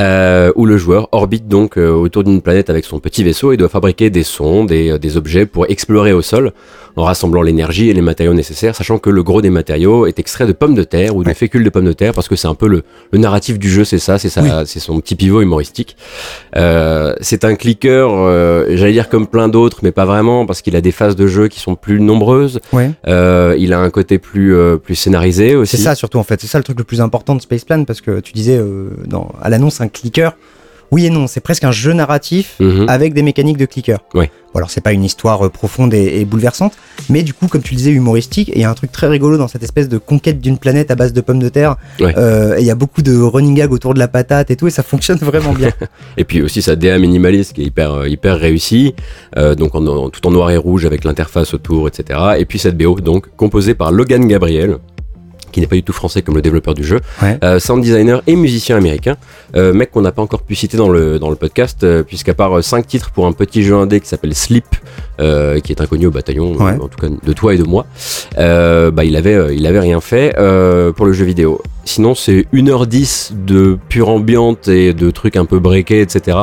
[0.00, 3.58] Euh, où le joueur orbite donc euh, autour d'une planète avec son petit vaisseau et
[3.58, 6.52] doit fabriquer des euh, des objets pour explorer au sol
[6.96, 10.46] en rassemblant l'énergie et les matériaux nécessaires, sachant que le gros des matériaux est extrait
[10.46, 11.34] de pommes de terre ou de Ouais.
[11.34, 12.82] fécule de pommes de terre, parce que c'est un peu le,
[13.12, 14.50] le narratif du jeu, c'est ça, c'est ça, Oui.
[14.66, 15.96] c'est son petit pivot humoristique.
[16.56, 20.76] Euh, c'est un clicker, euh, j'allais dire comme plein d'autres, mais pas vraiment, parce qu'il
[20.76, 22.60] a des phases de jeu qui sont plus nombreuses.
[22.72, 22.90] Ouais.
[23.06, 25.76] Euh, il a un côté plus plus scénarisé aussi.
[25.76, 27.84] C'est ça surtout en fait, c'est ça le truc le plus important de Space Plan
[27.84, 28.60] parce que tu disais
[29.06, 30.32] dans, à l'annonce un clicker.
[30.90, 32.86] Oui et non, c'est presque un jeu narratif Mhm.
[32.88, 33.98] avec des mécaniques de clicker.
[34.14, 34.30] Ouais.
[34.52, 36.72] Bon, alors c'est pas une histoire euh, profonde et, et bouleversante,
[37.08, 39.06] mais du coup comme tu le disais humoristique, et il y a un truc très
[39.06, 41.76] rigolo dans cette espèce de conquête d'une planète à base de pommes de terre.
[42.00, 42.12] Ouais.
[42.18, 44.66] Euh, et il y a beaucoup de running gag autour de la patate et tout,
[44.66, 45.70] et ça fonctionne vraiment bien.
[46.16, 48.94] Et puis aussi sa DA minimaliste qui est hyper euh, hyper réussie,
[49.36, 52.18] euh, donc en, en- tout en noir et rouge avec l'interface autour, etc.
[52.38, 54.78] Et puis cette BO donc composée par Logan Gabriel
[55.50, 57.38] qui n'est pas du tout français comme le développeur du jeu, Ouais.
[57.44, 59.16] euh, sound designer et musicien américain,
[59.56, 62.34] euh, mec qu'on n'a pas encore pu citer dans le dans le podcast, euh, puisqu'à
[62.34, 64.64] part euh, cinq titres pour un petit jeu indé qui s'appelle Sleep,
[65.62, 66.72] qui est inconnu au bataillon, Ouais.
[66.80, 67.86] en tout cas de toi et de moi,
[68.36, 70.34] bah il avait il avait rien fait
[70.96, 71.60] pour le jeu vidéo.
[71.84, 76.38] Sinon c'est 1h10 de pure ambiante et de trucs un peu breakés, etc.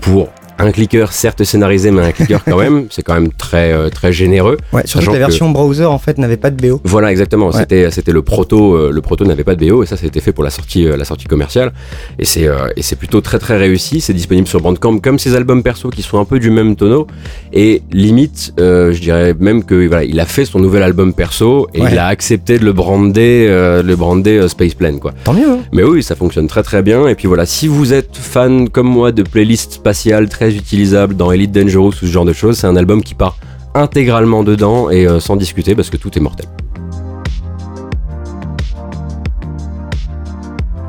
[0.00, 0.28] pour
[0.58, 4.12] un clicker certes scénarisé mais un clicker quand même c'est quand même très euh, très
[4.12, 6.80] généreux Ouais, surtout que la que- version browser en fait n'avait pas de BO.
[6.84, 7.52] voilà exactement Ouais.
[7.58, 10.32] c'était c'était le proto euh, le proto n'avait pas de BO et ça c'était fait
[10.32, 11.72] pour la sortie euh, la sortie commerciale
[12.18, 15.62] et c'est et c'est plutôt très très réussi c'est disponible sur Bandcamp comme ses albums
[15.62, 17.06] perso qui sont un peu du même tonneau
[17.52, 21.80] et limite je dirais même que voilà il a fait son nouvel album perso et
[21.80, 21.90] Ouais.
[21.92, 23.46] il a accepté de le brander
[23.84, 25.48] le brander Space Plan quoi Tant mieux.
[25.50, 25.58] hein.
[25.72, 27.08] mais oui, ça fonctionne très très bien.
[27.08, 31.30] Et puis voilà, si vous êtes fan comme moi de playlists spatiales très utilisables dans
[31.32, 33.36] Elite Dangerous ou ce genre de choses, c'est un album qui part
[33.74, 36.46] intégralement dedans et euh, sans discuter parce que tout est mortel.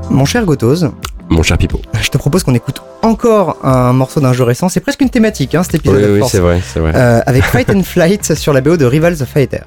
[0.10, 0.86] Mon cher Gotos,
[1.30, 1.82] Mon cher Pipo.
[2.02, 4.70] je te propose qu'on écoute encore un morceau d'un jeu récent.
[4.70, 6.20] C'est presque une thématique, hein, cet épisode.
[6.22, 6.92] Oui, c'est vrai, c'est vrai.
[6.96, 9.62] Euh, avec Fight and Flight sur la BO de Rivals of Fighter.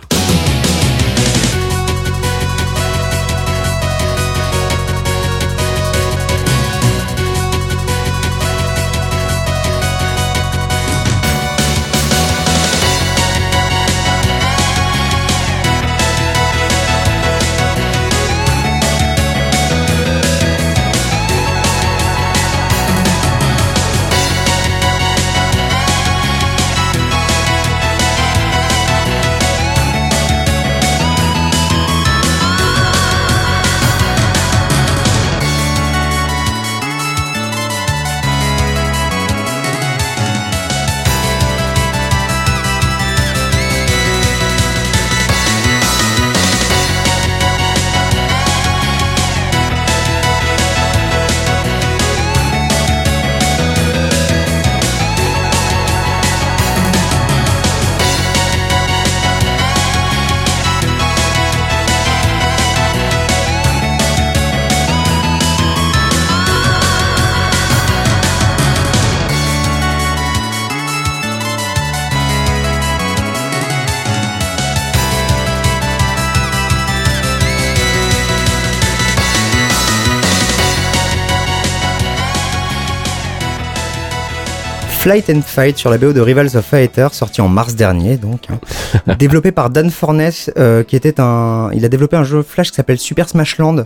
[85.08, 88.48] Flight and Fight sur la BO de Rivals of Fighter, sorti en mars dernier, donc.
[88.50, 89.14] hein.
[89.18, 91.70] développé par Dan Forness, euh, qui était un.
[91.72, 93.84] Il a développé un jeu Flash qui s'appelle Super Smash Land,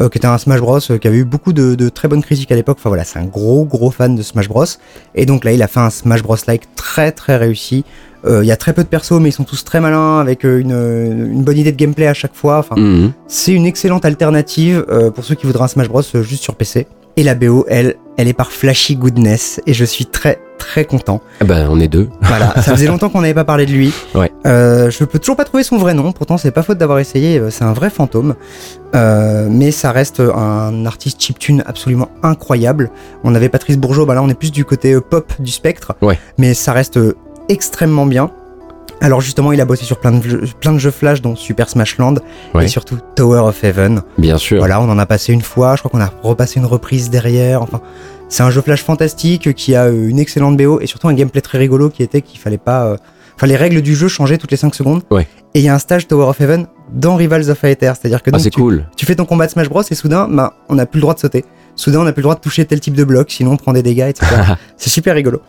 [0.00, 2.20] euh, qui était un Smash Bros, euh, qui avait eu beaucoup de, de très bonnes
[2.24, 2.78] critiques à l'époque.
[2.80, 4.64] Enfin voilà, c'est un gros gros fan de Smash Bros.
[5.14, 7.84] Et donc là, il a fait un Smash Bros like très très réussi.
[8.26, 10.42] Euh, Il y a très peu de persos, mais ils sont tous très malins, avec
[10.42, 12.58] une, une bonne idée de gameplay à chaque fois.
[12.58, 13.12] Enfin, Mhm.
[13.28, 14.84] c'est une excellente alternative
[15.14, 16.88] pour ceux qui voudraient un Smash Bros juste sur PC.
[17.16, 21.20] Et la BO, elle, elle est par Flashy Goodness, et je suis très très content.
[21.44, 22.08] Bah, on est deux.
[22.20, 23.92] Voilà, ça faisait longtemps qu'on n'avait pas parlé de lui.
[24.14, 24.30] Ouais.
[24.46, 27.38] Euh, je peux toujours pas trouver son vrai nom, pourtant c'est pas faute d'avoir essayé,
[27.38, 28.34] euh, c'est un vrai fantôme.
[28.94, 32.90] Euh, mais ça reste un artiste chiptune absolument incroyable.
[33.24, 36.18] On avait Patrice Bourgeot, bah là on est plus du côté pop du spectre, Ouais.
[36.38, 36.98] mais ça reste
[37.48, 38.30] extrêmement bien.
[39.00, 41.68] Alors justement, il a bossé sur plein de jeux, plein de jeux Flash, dont Super
[41.70, 42.16] Smash Land
[42.54, 42.66] Ouais.
[42.66, 44.02] et surtout Tower of Heaven.
[44.18, 44.58] Bien sûr.
[44.58, 47.62] Voilà, on en a passé une fois, je crois qu'on a repassé une reprise derrière.
[47.62, 47.80] Enfin,
[48.28, 51.40] c'est un jeu Flash fantastique qui a euh, une excellente BO et surtout un gameplay
[51.40, 52.84] très rigolo qui était qu'il fallait pas.
[52.84, 52.96] euh,
[53.36, 55.02] Enfin, les règles du jeu changeaient toutes les 5 secondes.
[55.10, 55.26] Ouais.
[55.54, 58.28] Et il y a un stage Tower of Heaven dans Rivals of Fighter, c'est-à-dire que
[58.28, 58.84] Ah, donc, c'est tu, cool.
[58.98, 61.14] tu fais ton combat de Smash Bros et soudain, bah, on n'a plus le droit
[61.14, 61.46] de sauter.
[61.74, 63.72] soudain on n'a plus le droit de toucher tel type de bloc, sinon on prend
[63.72, 64.26] des dégâts, etc.
[64.76, 65.40] c'est super rigolo.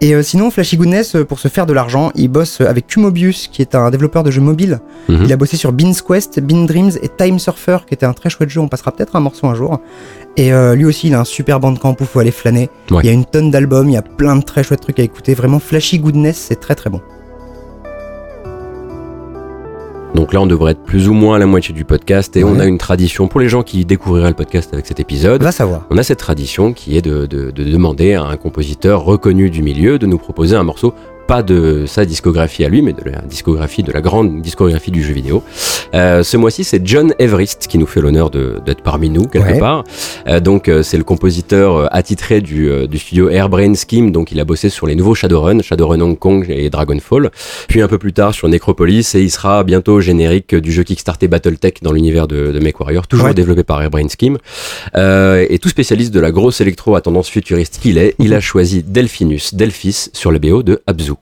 [0.00, 3.48] Et euh, sinon, Flashy Goodness, euh, pour se faire de l'argent, il bosse avec Cumobius,
[3.48, 4.80] qui est un développeur de jeux mobiles.
[5.08, 5.24] Mhm.
[5.24, 8.28] Il a bossé sur Beans Quest, Bean Dreams et Time Surfer, qui était un très
[8.28, 8.60] chouette jeu.
[8.60, 9.80] On passera peut-être un morceau un jour.
[10.36, 12.68] Et euh, lui aussi, il a un super bandcamp où il faut aller flâner.
[12.90, 13.00] Ouais.
[13.02, 15.02] Il y a une tonne d'albums, il y a plein de très chouettes trucs à
[15.02, 15.34] écouter.
[15.34, 17.00] Vraiment, Flashy Goodness, c'est très très bon.
[20.14, 22.50] Donc là, on devrait être plus ou moins à la moitié du podcast et Ouais.
[22.54, 25.42] on a une tradition pour les gens qui découvriraient le podcast avec cet épisode.
[25.42, 25.86] Va savoir.
[25.90, 29.62] On a cette tradition qui est de, de- de demander à un compositeur reconnu du
[29.62, 30.94] milieu de nous proposer un morceau,
[31.26, 35.02] pas de sa discographie à lui, mais de la discographie, de la grande discographie du
[35.02, 35.42] jeu vidéo.
[35.94, 39.58] Euh, ce mois-ci, c'est John Everest qui nous fait l'honneur d'être parmi nous quelque Ouais.
[39.58, 39.84] part.
[40.26, 44.10] Euh, donc, euh, c'est le compositeur euh, attitré du, euh, du studio Airbrain Scheme.
[44.12, 47.30] Donc, il a bossé sur les nouveaux Shadowrun, Shadowrun Hong Kong et Dragonfall.
[47.68, 51.28] Puis un peu plus tard sur Necropolis et il sera bientôt générique du jeu Kickstarter
[51.28, 53.34] Battletech dans l'univers de, de MechWarrior, toujours Ouais.
[53.34, 54.38] développé par Airbrain Scheme.
[54.96, 58.40] Euh, et tout spécialiste de la grosse électro à tendance futuriste qu'il est, il a
[58.40, 61.12] choisi Delphinus Delphis sur le BO de Abzu.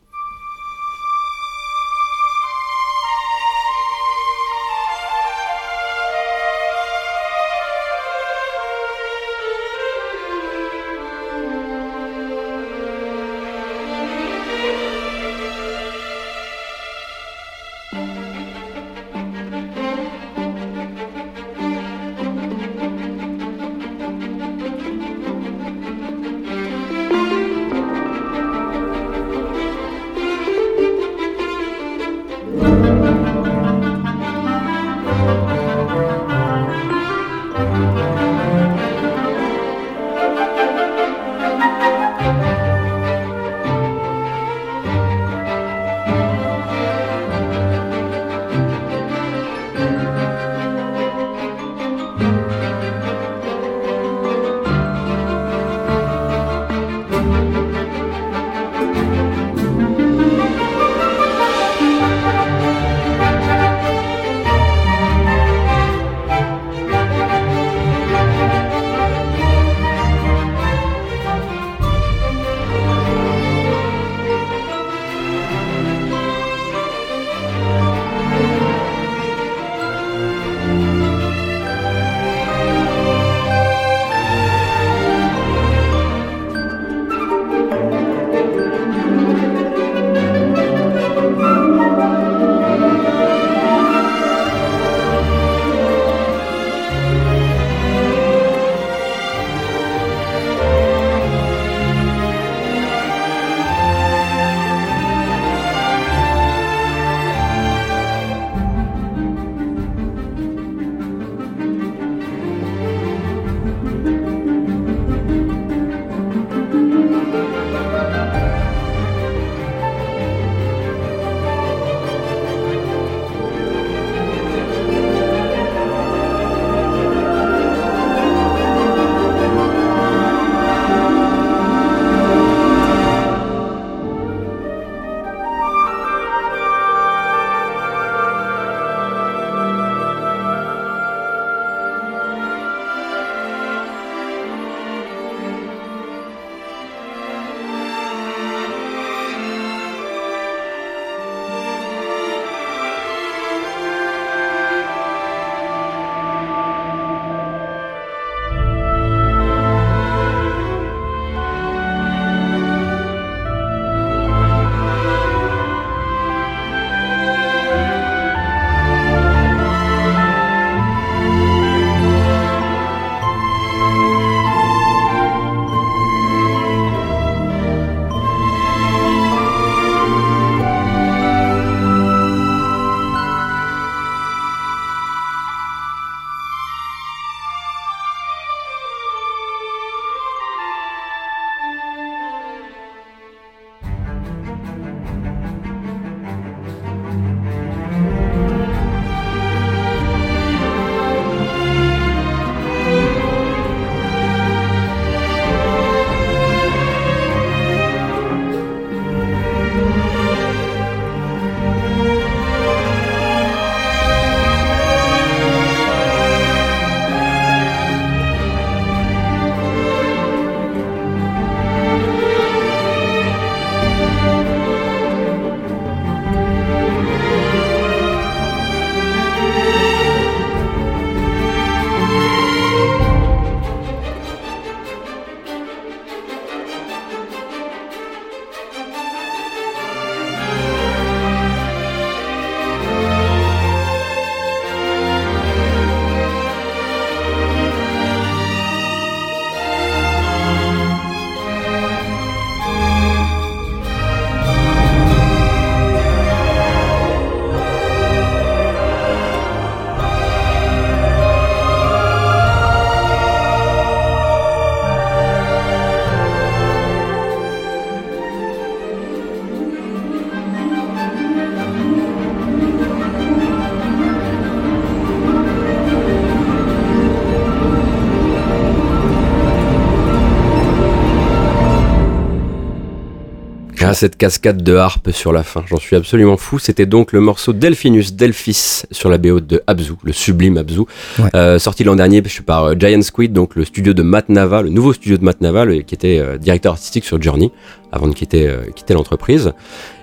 [283.92, 286.58] Ah, cette cascade de harpe sur la fin, j'en suis absolument fou.
[286.58, 290.78] C'était donc le morceau Delphinus Delphis sur la BO de Abzu, le sublime Abzu,
[291.18, 291.28] Ouais.
[291.34, 294.70] euh, sorti l'an dernier par euh, Giant Squid, donc le studio de Matt Nava, le
[294.70, 297.50] nouveau studio de Matt Nava, le- qui était euh, directeur artistique sur Journey
[297.94, 299.52] avant de quitter, euh, quitter l'entreprise.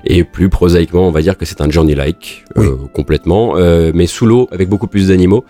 [0.06, 4.28] Et plus prosaïquement, on va dire que c'est un Journey-like, euh, complètement, euh, mais sous
[4.28, 5.44] l'eau, avec beaucoup plus d'animaux.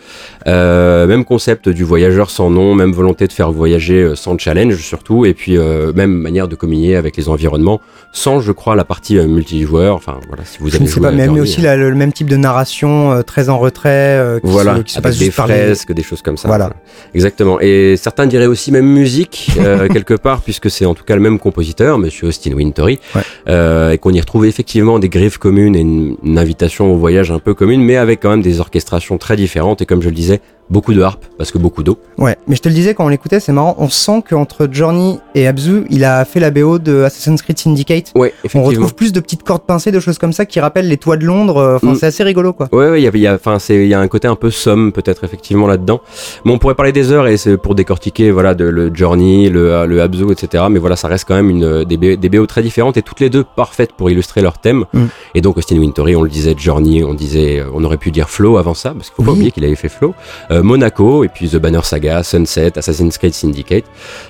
[0.45, 5.33] Même concept du voyageur sans nom, même volonté de faire voyager sans challenge surtout, et
[5.33, 5.57] puis
[5.93, 7.81] même manière de communier avec les environnements,
[8.11, 9.95] sans, je crois, la partie euh, multijoueur.
[9.95, 12.11] Enfin, voilà, si vous Je avez sais joué pas, mais, aussi la- le, le même
[12.11, 13.89] type de narration, euh, très en retrait,
[14.19, 15.53] euh, qui, Voilà, se, qui se passe des juste par les...
[15.53, 16.47] fresques, des choses comme ça.
[16.47, 16.71] Voilà.
[17.13, 17.59] Exactement.
[17.61, 21.21] Et certains diraient aussi même musique, euh, quelque part, puisque c'est en tout cas le
[21.21, 23.21] même compositeur, Monsieur Austin Wintory, Ouais.
[23.47, 27.31] euh, et qu'on y retrouve effectivement des griffes communes et une, une invitation au voyage
[27.31, 30.15] un peu commune, mais avec quand même des orchestrations très différentes, et comme je le
[30.15, 31.97] disais, beaucoup de harpe, parce que beaucoup d'eau.
[32.17, 35.19] Ouais, mais je te le disais quand on l'écoutait, c'est marrant, on sent qu'entre Journey
[35.35, 38.11] et Abzu, il a fait la BO de Assassin's Creed Syndicate.
[38.15, 38.63] Ouais, On effectivement.
[38.67, 41.25] retrouve plus de petites cordes pincées, de choses comme ça qui rappellent les toits de
[41.25, 41.57] Londres.
[41.57, 41.95] euh, Enfin, Mm.
[41.95, 42.67] c'est assez rigolo, quoi.
[42.71, 45.23] Ouais, ouais, il y a, y a, y a un côté un peu somme peut-être
[45.23, 46.01] effectivement là-dedans.
[46.45, 49.85] Mais on pourrait parler des heures et c'est pour décortiquer, voilà, de, le Journey, le,
[49.85, 50.65] le Abzu, etc.
[50.69, 51.97] Mais voilà, ça reste quand même une, des,
[52.29, 54.85] BO très différentes et toutes les deux parfaites pour illustrer leur thème.
[54.93, 55.05] Mm.
[55.35, 58.57] Et donc Austin Wintory, on le disait, Journey, on disait, on aurait pu dire Flow
[58.57, 60.13] avant ça, parce qu'il faut pas oublier qu'il avait fait Flow.
[60.51, 63.85] Euh, Monaco, et puis The Banner Saga, Sunset, Assassin's Creed Syndicate.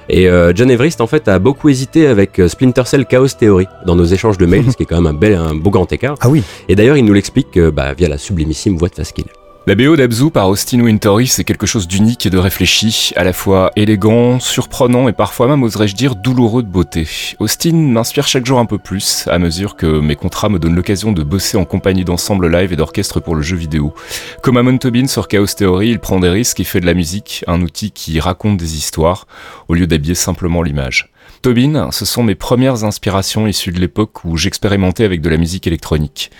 [0.09, 3.67] Et euh, John Everest, en fait, a beaucoup hésité avec euh, Splinter Cell Chaos Theory
[3.85, 5.91] dans nos échanges de mails, ce qui est quand même un bel, un beau grand
[5.91, 6.15] écart.
[6.21, 6.43] Ah oui.
[6.67, 9.25] Et d'ailleurs, il nous l'explique euh, bah, via la sublimissime voix de Faskill.
[9.69, 13.33] La BO d'Abzu par Austin Wintory, c'est quelque chose d'unique et de réfléchi, à la
[13.33, 17.07] fois élégant, surprenant et parfois même, oserais-je dire, douloureux de beauté.
[17.37, 21.11] Austin m'inspire chaque jour un peu plus, à mesure que mes contrats me donnent l'occasion
[21.11, 23.93] de bosser en compagnie d'ensemble live et d'orchestre pour le jeu vidéo.
[24.41, 27.43] Comme Amon Tobin sur Chaos Theory, il prend des risques et fait de la musique,
[27.45, 29.27] un outil qui raconte des histoires,
[29.67, 31.11] au lieu d'habiller simplement l'image.
[31.41, 35.67] Tobin, ce sont mes premières inspirations issues de l'époque où j'expérimentais avec de la musique
[35.67, 36.31] électronique.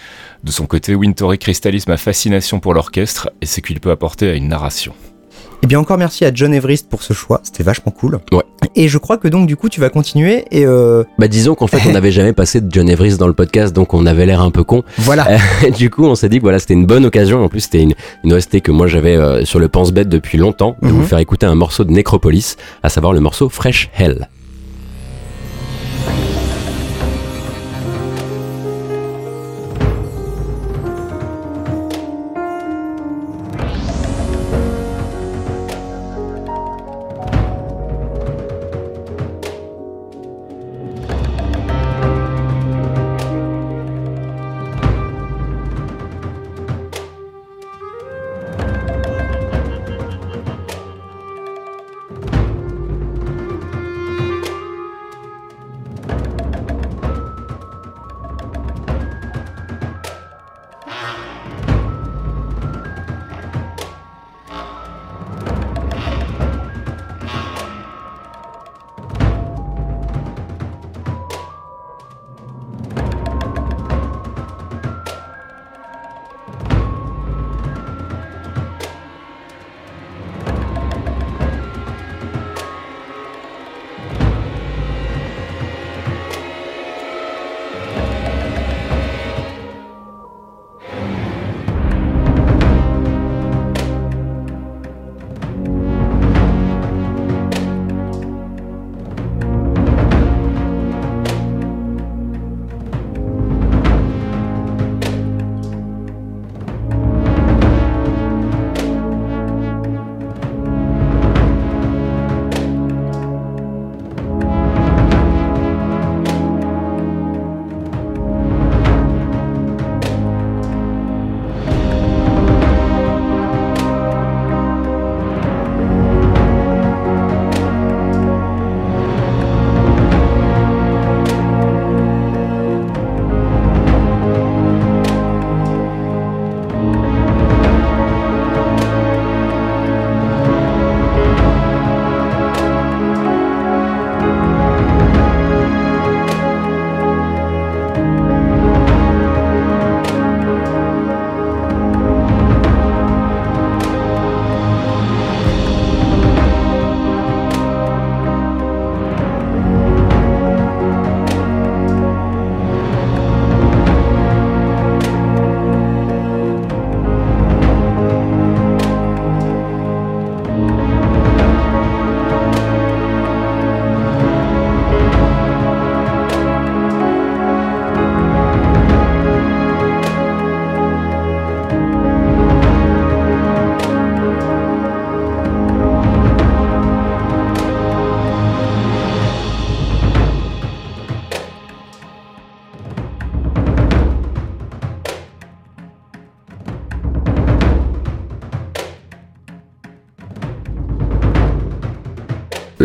[0.43, 4.34] De son côté, Wintory cristallise ma fascination pour l'orchestre et ce qu'il peut apporter à
[4.34, 4.93] une narration.
[5.62, 8.20] Et bien encore merci à John Everest pour ce choix, c'était vachement cool.
[8.32, 8.43] Ouais.
[8.76, 11.68] Et je crois que donc du coup tu vas continuer et euh, Bah disons qu'en
[11.68, 14.39] fait on n'avait jamais passé de John Everest dans le podcast donc on avait l'air
[14.41, 14.84] un peu con.
[15.00, 15.28] voilà.
[15.66, 17.43] Et du coup on s'est dit que voilà c'était une bonne occasion.
[17.43, 17.93] En plus c'était une,
[18.24, 20.93] une OST que moi j'avais euh, sur le pense-bête depuis longtemps de Mhm.
[20.93, 24.30] vous faire écouter un morceau de Necropolis, à savoir le morceau Fresh Hell.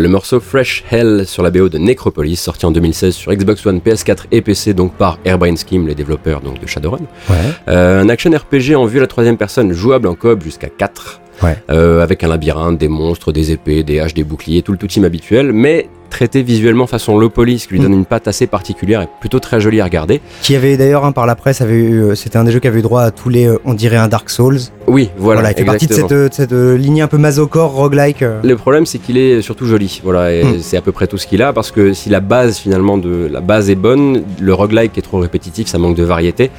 [0.05, 3.79] Le morceau Fresh Hell sur la BO de Necropolis, sorti en 2016 sur Xbox One,
[3.79, 6.99] PS4 et PC, donc par Airbrain Scheme, les développeurs donc de Shadowrun.
[7.27, 7.35] Ouais.
[7.69, 11.21] Euh, un action RPG en vue à la troisième personne, jouable en coop jusqu'à 4.
[11.41, 11.57] Ouais.
[11.71, 14.85] Euh, avec un labyrinthe, des monstres, des épées, des haches, des boucliers, tout le tout
[14.85, 17.83] team habituel, mais traité visuellement façon low police, qui lui Mm.
[17.83, 20.21] donne une patte assez particulière et plutôt très jolie à regarder.
[20.41, 22.67] Qui avait d'ailleurs, hein, par la presse, avait eu, euh, c'était un des jeux qui
[22.69, 24.59] avait eu droit à tous les, euh, on dirait un Dark Souls.
[24.87, 27.17] Oui, voilà, Voilà, il fait partie de cette, euh, de cette euh, lignée un peu
[27.17, 28.23] masocore, roguelike.
[28.43, 29.99] Le problème, c'est qu'il est surtout joli.
[30.05, 30.59] Voilà, et Mm.
[30.61, 33.27] c'est à peu près tout ce qu'il a parce que si la base finalement de
[33.29, 36.49] la base est bonne, le roguelike est trop répétitif, ça manque de variété.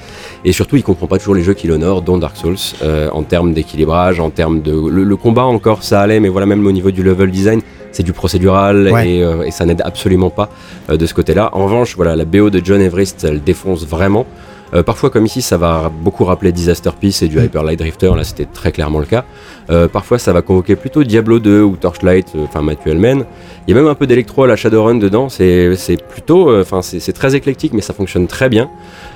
[0.45, 3.23] Et surtout, il comprend pas toujours les jeux qu'il honore, dont Dark Souls, euh, en
[3.23, 6.73] termes d'équilibrage, en termes de le, le combat encore, ça allait, mais voilà, même au
[6.73, 7.61] niveau du level design,
[7.97, 9.09] c'est du procédural Ouais.
[9.09, 10.49] et, euh, et ça n'aide absolument pas
[10.91, 11.51] euh, de ce côté-là.
[11.53, 14.27] En revanche, voilà, la BO de John Everest, elle défonce vraiment.
[14.75, 17.45] Euh, parfois, comme ici, ça va beaucoup rappeler Disaster Peace et du Mm.
[17.45, 18.11] Hyper Light Drifter.
[18.17, 19.25] Là, c'était très clairement le cas.
[19.71, 23.25] Euh, parfois, ça va convoquer plutôt Diablo 2 ou Torchlight, euh, enfin Matthew Hellman.
[23.67, 25.29] Il y a même un peu d'électro à la Shadowrun dedans.
[25.29, 25.77] C'est
[26.09, 28.69] plutôt, euh, enfin, c'est très éclectique, mais ça fonctionne très bien.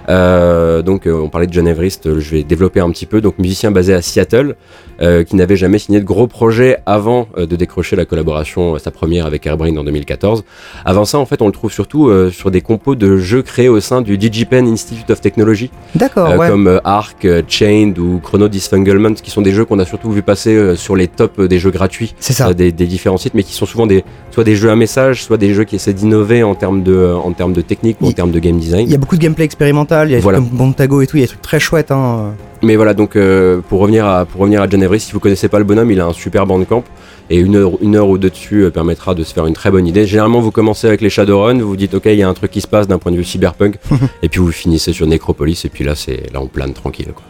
[0.09, 2.07] Euh, donc, euh, on parlait de John Everest.
[2.07, 3.21] euh, je vais développer un petit peu.
[3.21, 4.57] Donc, musicien basé à Seattle,
[5.03, 8.79] euh, qui n'avait jamais signé de gros projets avant euh, de décrocher la collaboration, euh,
[8.79, 10.45] sa première avec Airbrain en 2014.
[10.85, 13.69] Avant ça, en fait, on le trouve surtout euh, sur des compos de jeux créés
[13.69, 16.49] au sein du DigiPen Institute of Technology, D'accord, ouais.
[16.49, 20.11] comme euh, Ark, euh, Chained ou Chrono Disfunglement, qui sont des jeux qu'on a surtout
[20.11, 22.53] vu passer euh, sur les tops des jeux gratuits ça.
[22.55, 25.37] des, des différents sites, mais qui sont souvent des, soit des jeux à message, soit
[25.39, 28.13] des jeux qui essaient d'innover en termes de, euh, en termes de technique ou en
[28.13, 28.87] termes de game design.
[28.87, 30.39] Il y a beaucoup de gameplay expérimental, il y a des Voilà.
[30.39, 31.91] trucs comme Bontago et tout, il y a des trucs très chouettes.
[31.91, 32.33] Hein.
[32.63, 35.49] Mais voilà, donc euh, pour revenir à pour revenir à John Everest, si vous connaissez
[35.49, 36.85] pas le bonhomme, il a un super bandcamp
[37.31, 39.71] et une heure une heure ou deux dessus euh, permettra de se faire une très
[39.71, 40.07] bonne idée.
[40.07, 42.51] Généralement, vous commencez avec les Shadowrun, vous vous dites ok, il y a un truc
[42.51, 43.77] qui se passe d'un point de vue cyberpunk,
[44.23, 47.13] et puis vous finissez sur Necropolis et puis là c'est là on plane tranquille.
[47.15, 47.23] Quoi.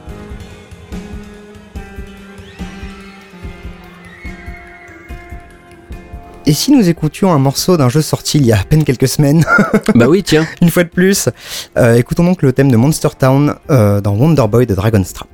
[6.47, 9.09] Et si nous écoutions un morceau d'un jeu sorti il y a à peine quelques
[9.09, 9.45] semaines,
[9.95, 10.47] bah oui, tiens.
[10.63, 11.29] une fois de plus,
[11.77, 15.29] euh, écoutons donc le thème de Monster Town euh, dans Wonder Boy de Dragonstrap.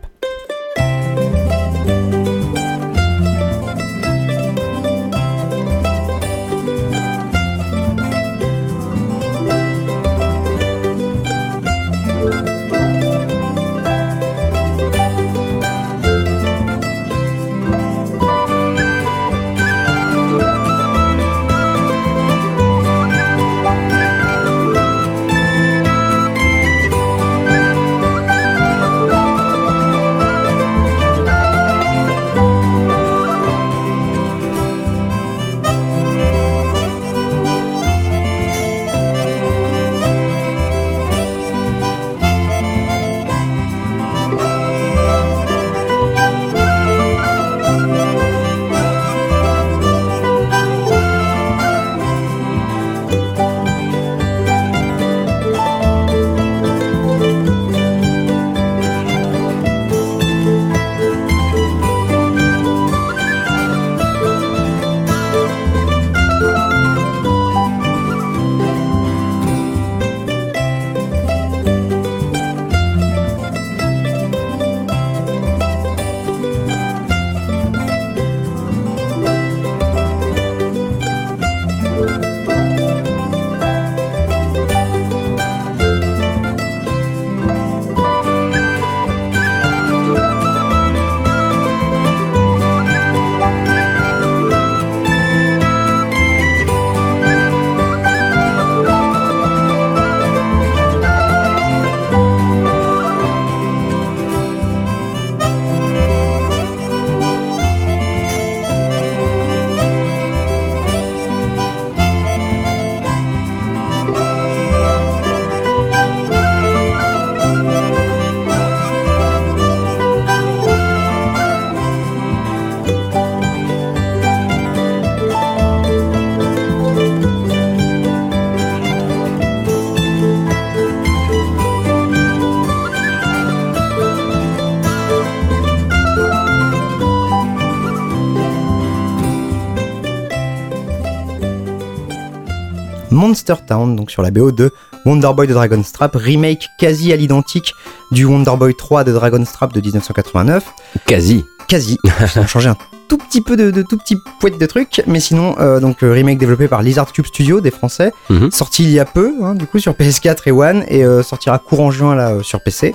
[143.26, 144.70] Monster Town, donc sur la BO de
[145.04, 147.74] Wonder Boy de Dragonstrap, remake quasi à l'identique
[148.12, 150.64] du Wonder Boy 3 de Dragonstrap de 1989.
[151.06, 151.44] Quasi.
[151.66, 151.98] Quasi.
[152.04, 152.76] Ils ont changé un
[153.08, 156.12] tout petit peu de, de tout petit poète de trucs, mais sinon, euh, donc euh,
[156.12, 158.50] remake développé par Lizard Cube Studio, des Français, Mhm.
[158.52, 161.58] sorti il y a peu, hein, du coup sur PS4 et One, et euh, sortira
[161.58, 162.94] courant juin là sur PC.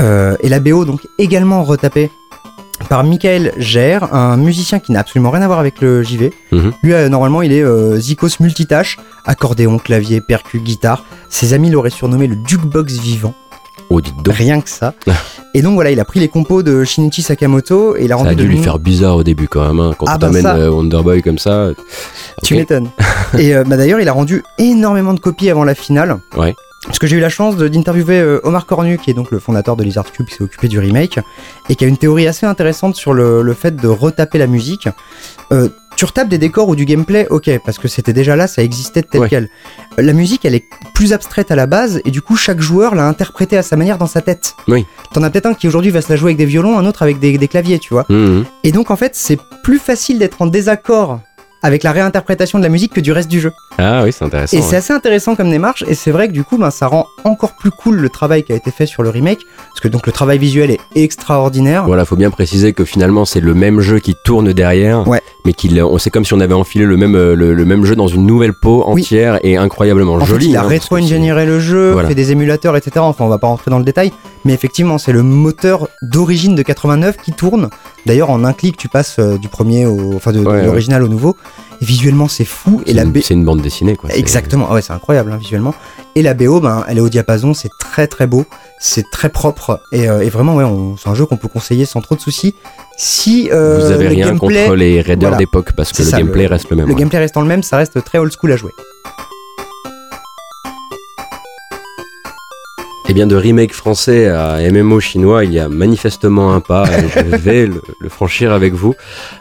[0.00, 2.10] Euh, et la BO donc également retapée
[2.88, 6.32] par Michael Gère, un musicien qui n'a absolument rien à voir avec le JV.
[6.52, 6.72] Mhm.
[6.82, 11.04] Lui, euh, normalement, il est euh, Zikos multitâche, accordéon, clavier, percu, guitare.
[11.28, 13.34] Ses amis l'auraient surnommé le jukebox vivant,
[13.90, 14.34] Oh, dites donc.
[14.34, 14.94] rien que ça.
[15.54, 18.22] et donc voilà, il a pris les compos de Shinichi Sakamoto et il a Ça
[18.22, 19.80] rendu a dû de lui faire bizarre au début quand même.
[19.80, 20.56] hein, Quand Ah on bah t'amène ça.
[20.56, 21.68] euh, Wonderboy comme ça.
[22.42, 22.88] Tu m'étonnes.
[23.38, 26.18] et bah, d'ailleurs, il a rendu énormément de copies avant la finale.
[26.36, 26.54] Ouais.
[26.88, 29.76] Parce que j'ai eu la chance d'interviewer euh, Omar Cornu, qui est donc le fondateur
[29.76, 31.18] de Lizard Cube, qui s'est occupé du remake,
[31.68, 34.88] et qui a une théorie assez intéressante sur le, le fait de retaper la musique.
[35.52, 38.62] Euh, tu retapes des décors ou du gameplay, ok, parce que c'était déjà là, ça
[38.62, 39.28] existait tel Ouais.
[39.28, 39.48] quel.
[39.98, 40.64] Euh, La musique, elle est
[40.94, 43.98] plus abstraite à la base, et du coup, chaque joueur l'a interprétée à sa manière
[43.98, 44.54] dans sa tête.
[44.66, 44.86] Oui.
[45.12, 47.02] T'en as peut-être un qui aujourd'hui va se la jouer avec des violons, un autre
[47.02, 48.06] avec des, des claviers, tu vois.
[48.08, 48.44] Mhm.
[48.64, 51.20] Et donc, en fait, c'est plus facile d'être en désaccord
[51.62, 53.52] avec la réinterprétation de la musique que du reste du jeu.
[53.78, 54.56] Ah oui, c'est intéressant.
[54.56, 54.66] Et ouais.
[54.68, 57.54] c'est assez intéressant comme démarche, et c'est vrai que du coup, ben, ça rend encore
[57.56, 59.40] plus cool le travail qui a été fait sur le remake,
[59.70, 61.84] parce que donc le travail visuel est extraordinaire.
[61.86, 65.20] Voilà, faut bien préciser que finalement c'est le même jeu qui tourne derrière, Ouais.
[65.44, 67.84] mais qu'il, on c'est comme si on avait enfilé le même, euh, le, le même
[67.84, 69.02] jeu dans une nouvelle peau Oui.
[69.02, 70.46] entière et incroyablement En jolie.
[70.46, 72.08] fait, il a hein, rétro-ingénieré le jeu, Voilà.
[72.08, 72.92] fait des émulateurs, etc.
[73.00, 74.12] Enfin, on va pas rentrer dans le détail,
[74.44, 77.68] mais effectivement, c'est le moteur d'origine de 89 qui tourne.
[78.08, 80.64] D'ailleurs, en un clic, tu passes euh, du premier au, enfin, de, de Ouais, ouais.
[80.64, 81.36] l'original au nouveau.
[81.80, 82.82] Et visuellement, c'est fou.
[82.84, 83.18] C'est Et la une, B...
[83.22, 84.10] c'est une bande dessinée quoi.
[84.12, 85.74] Exactement, Ah ouais, c'est incroyable hein, visuellement.
[86.16, 88.44] Et la BO, ben, elle est au diapason, c'est très très beau,
[88.80, 90.64] c'est très propre et, euh, et vraiment, ouais,
[91.00, 92.54] c'est un jeu qu'on peut conseiller sans trop de soucis.
[92.96, 95.36] Si euh, Vous avez rien gameplay, contre les raiders voilà.
[95.36, 96.86] d'époque parce que le ça, gameplay le- reste le même.
[96.86, 96.98] le ouais.
[96.98, 98.72] gameplay restant le même, ça reste très old school à jouer.
[103.10, 106.84] Eh bien, de remake français à MMO chinois, il y a manifestement un pas.
[106.86, 108.94] et je vais le, le franchir avec vous.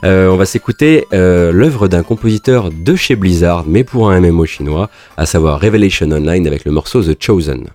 [0.05, 4.45] Euh, on va s'écouter euh, l'œuvre d'un compositeur de chez Blizzard, mais pour un MMO
[4.45, 7.65] chinois, à savoir Revelation Online avec le morceau The Chosen.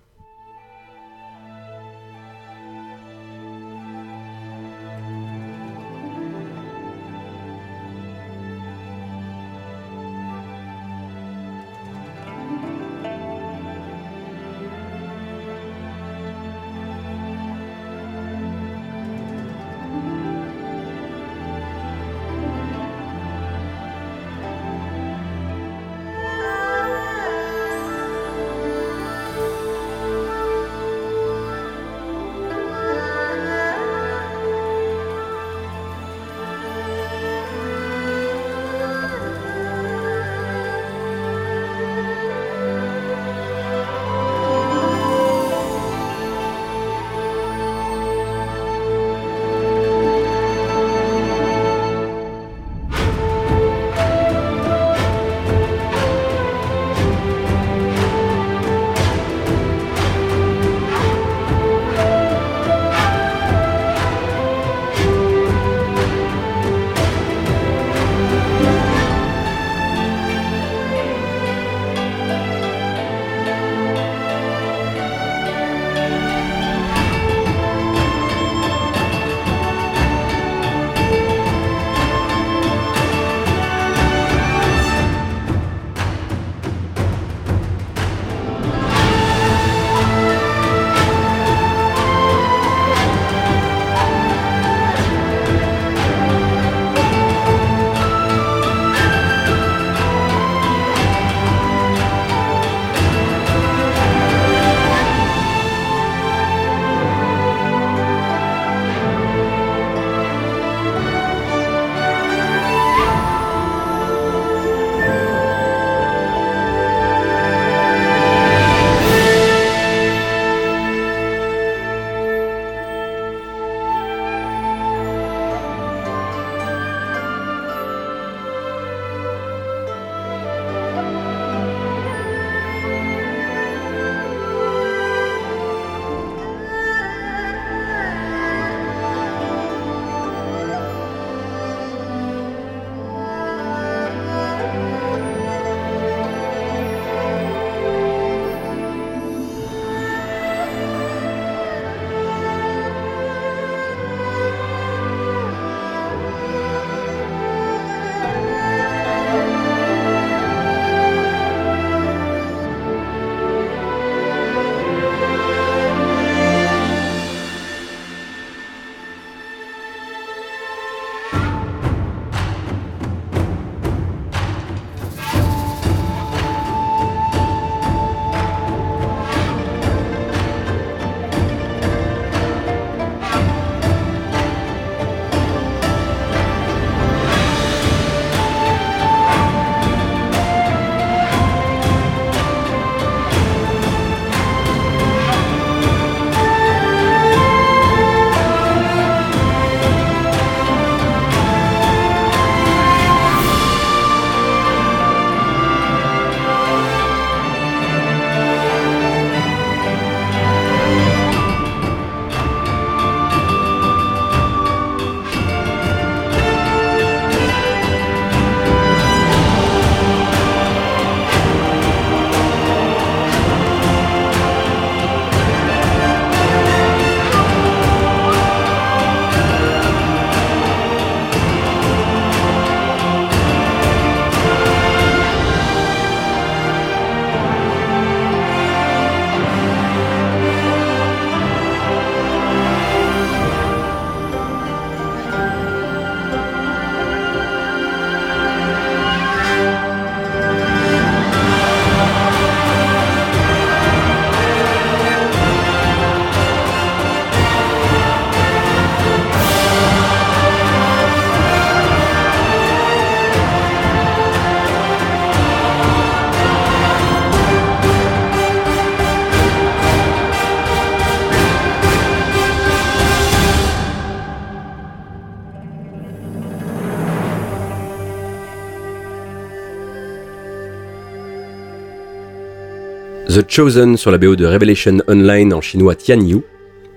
[283.53, 286.41] Chosen sur la BO de Revelation Online en chinois Tianyu,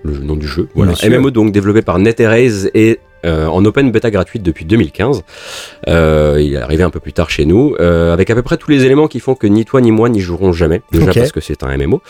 [0.06, 0.70] le nom du jeu.
[0.74, 0.92] Voilà.
[0.92, 1.20] Monsieur.
[1.20, 5.24] MMO donc développé par NetEraze et euh, en open bêta gratuite depuis 2015.
[5.88, 8.58] Euh, il est arrivé un peu plus tard chez nous, euh, avec à peu près
[8.58, 10.82] tous les éléments qui font que ni toi ni moi n'y jouerons jamais.
[10.92, 12.02] Déjà parce que c'est un MMO.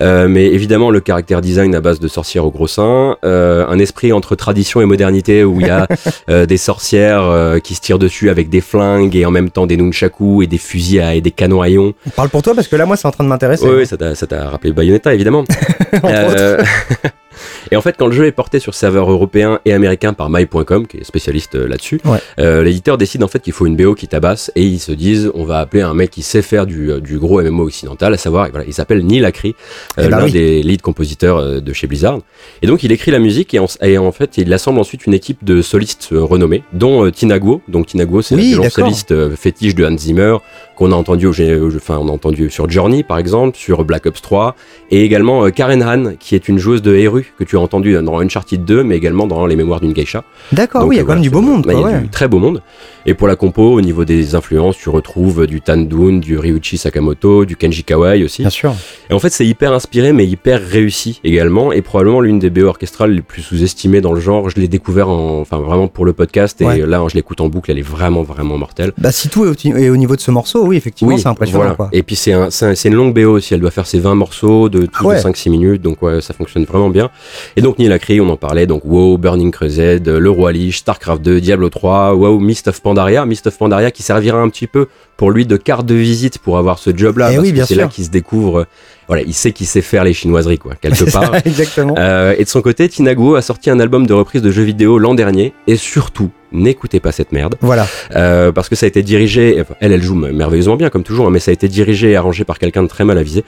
[0.00, 3.78] Euh, mais évidemment le caractère design à base de sorcières au gros sein, euh, un
[3.78, 5.86] esprit entre tradition et modernité où il y a
[6.30, 9.66] euh, des sorcières euh, qui se tirent dessus avec des flingues et en même temps
[9.66, 11.94] des nunchaku et des fusils à, et des canons à ion.
[12.16, 13.66] Parle pour toi parce que là, moi, c'est en train de m'intéresser.
[13.66, 15.44] Oui, oui, ça t'a ça t'a rappelé Bayonetta, évidemment.
[17.70, 20.86] Et en fait, quand le jeu est porté sur serveur européen et américain par My.com,
[20.86, 22.18] qui est spécialiste euh, là-dessus, Ouais.
[22.38, 25.30] euh, l'éditeur décide en fait qu'il faut une BO qui tabasse et ils se disent
[25.34, 28.18] on va appeler un mec qui sait faire du, euh, du gros MMO occidental, à
[28.18, 29.54] savoir, voilà, il s'appelle Neil Acri,
[29.98, 30.32] euh, Eh bah l'un oui.
[30.32, 32.18] des lead compositeurs de chez Blizzard.
[32.62, 35.14] Et donc il écrit la musique et en, et en fait il assemble ensuite une
[35.14, 37.60] équipe de solistes renommés, dont Tina Guo.
[37.68, 38.68] Donc Tina Guo, c'est Oui, la
[39.10, 40.36] euh, fétiche de Hans Zimmer
[40.76, 41.32] qu'on a entendu au,
[41.76, 44.54] enfin on a entendu sur Journey par exemple, sur Black Ops 3
[44.90, 47.94] et également euh, Karen Han qui est une joueuse de Eru que tu as entendu
[48.02, 50.24] dans Uncharted 2 mais également dans Les Mémoires d'une geisha.
[50.52, 51.64] D'accord, oui, il y a euh, quand même du beau monde.
[51.64, 52.62] quoi, y a du très beau monde.
[53.06, 57.44] Et pour la compo, au niveau des influences, tu retrouves du Tandun, du Ryuichi Sakamoto,
[57.44, 58.42] du Kenji Kawai aussi.
[58.42, 58.72] Bien sûr.
[59.10, 62.62] Et en fait, c'est hyper inspiré, mais hyper réussi également, et probablement l'une des BO
[62.64, 64.48] orchestrales les plus sous-estimées dans le genre.
[64.48, 66.78] Je l'ai découvert en, enfin vraiment pour le podcast, et Ouais.
[66.86, 68.92] là, je l'écoute en boucle, elle est vraiment, vraiment mortelle.
[68.96, 71.58] Bah, si tout est au, niveau de ce morceau, oui, effectivement, c'est impressionnant.
[71.60, 71.74] voilà.
[71.74, 71.88] Quoi.
[71.92, 73.98] Et puis c'est un, c'est un- c'est une longue BO aussi, elle doit faire ses
[73.98, 75.16] 20 morceaux de Ah ouais.
[75.16, 77.10] de 5-6 minutes, donc ouais, ça fonctionne vraiment bien.
[77.56, 81.20] Et donc Neil Acri, on en parlait, donc WoW, Burning Crusade, Le Roi Lich, StarCraft
[81.22, 84.86] 2, Diablo 3, WoW, Mist of Pandaria, Mist of Pandaria qui servira un petit peu
[85.16, 87.74] pour lui de carte de visite pour avoir ce Eh parce oui, que bien c'est
[87.74, 88.66] là qu'il se découvre, euh,
[89.08, 91.34] voilà, il sait qu'il sait faire les chinoiseries, quoi, quelque part.
[91.44, 91.96] Exactement.
[91.98, 94.98] Euh, et de son côté, Tinaguo a sorti un album de reprise de jeux vidéo
[94.98, 97.56] l'an dernier, et surtout, n'écoutez pas cette merde.
[97.60, 97.86] Voilà.
[98.14, 101.26] Euh, parce que ça a été dirigé, enfin, elle, elle joue merveilleusement bien comme toujours,
[101.26, 103.44] hein, mais ça a été dirigé et arrangé par quelqu'un de très mal avisé.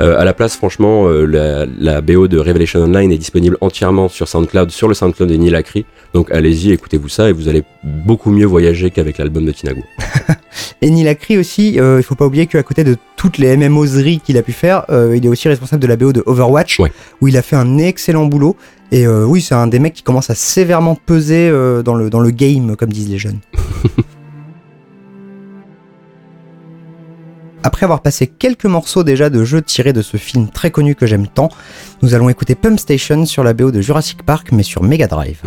[0.00, 4.08] Euh, à la place, franchement, euh, la, la BO de Revelation Online est disponible entièrement
[4.08, 5.84] sur SoundCloud, sur le SoundCloud de Neil Acri.
[6.14, 9.82] Donc allez-y, écoutez-vous ça et vous allez beaucoup mieux voyager qu'avec l'album de Tinago.
[10.82, 14.36] Et Neil Acri aussi, il faut pas oublier qu'à côté de toutes les MMOseries qu'il
[14.38, 14.84] a pu faire,
[15.14, 16.90] il est aussi responsable de la BO de Overwatch, Ouais.
[17.20, 18.56] où il a fait un excellent boulot.
[18.92, 22.10] Et euh, oui, c'est un des mecs qui commence à sévèrement peser euh, dans, le,
[22.10, 23.38] dans le game, comme disent les jeunes.
[27.62, 31.06] Après avoir passé quelques morceaux déjà de jeux tirés de ce film très connu que
[31.06, 31.50] j'aime tant,
[32.02, 35.42] nous allons écouter Pump Station sur la BO de Jurassic Park, mais sur Mega Drive.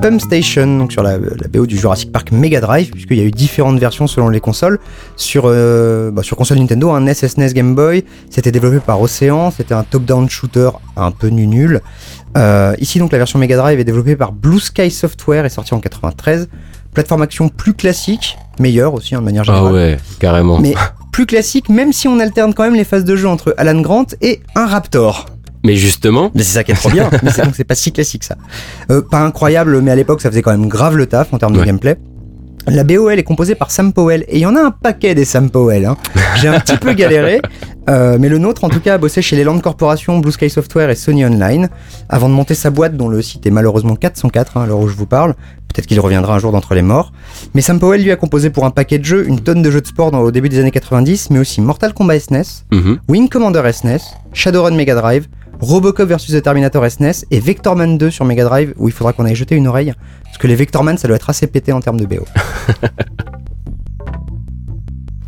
[0.00, 3.24] Pump Station, donc sur la, la BO du Jurassic Park Mega Drive, puisqu'il y a
[3.24, 4.78] eu différentes versions selon les consoles.
[5.16, 9.50] Sur, euh, bah, sur console Nintendo, un NES, SNES, Game Boy, c'était développé par Ocean,
[9.50, 11.80] c'était un top-down shooter un peu nul.
[12.38, 15.74] Euh, ici donc la version Mega Drive est développée par Blue Sky Software et sortie
[15.74, 16.48] en 93.
[16.94, 19.72] Plateforme action plus classique, meilleure aussi hein, de manière Ah générale.
[19.72, 20.58] ouais, carrément.
[20.60, 20.74] Mais
[21.12, 24.06] plus classique, même si on alterne quand même les phases de jeu entre Alan Grant
[24.22, 25.26] et un Raptor.
[25.64, 27.10] Mais justement, Mais c'est ça qui est trop bien.
[27.22, 28.36] mais c'est donc c'est pas si classique ça.
[28.90, 31.56] Euh, pas incroyable, mais à l'époque ça faisait quand même grave le taf en termes
[31.56, 31.98] de gameplay.
[32.66, 35.24] La BOL est composée par Sam Powell et il y en a un paquet des
[35.24, 35.86] Sam Powell.
[35.86, 35.96] hein.
[36.36, 37.40] J'ai un petit peu galéré,
[37.88, 40.50] euh, mais le nôtre en tout cas a bossé chez les Land Corporation, Blue Sky
[40.50, 41.68] Software et Sony Online
[42.08, 44.88] avant de monter sa boîte dont le site est malheureusement 404 hein, à l'heure où
[44.88, 45.34] je vous parle.
[45.68, 47.12] Peut-être qu'il reviendra un jour d'entre les morts.
[47.54, 49.80] Mais Sam Powell lui a composé pour un paquet de jeux une tonne de jeux
[49.80, 52.98] de sport dans, au début des années 90, mais aussi Mortal Kombat SNES, mhm.
[53.08, 54.00] Wing Commander SNES,
[54.32, 55.28] Shadowrun Mega Drive,
[55.60, 59.26] Robocop vs The Terminator SNES et Vectorman 2 sur Mega Drive où il faudra qu'on
[59.26, 59.92] aille jeter une oreille
[60.24, 62.24] parce que les Vectorman ça doit être assez pété en termes de BO.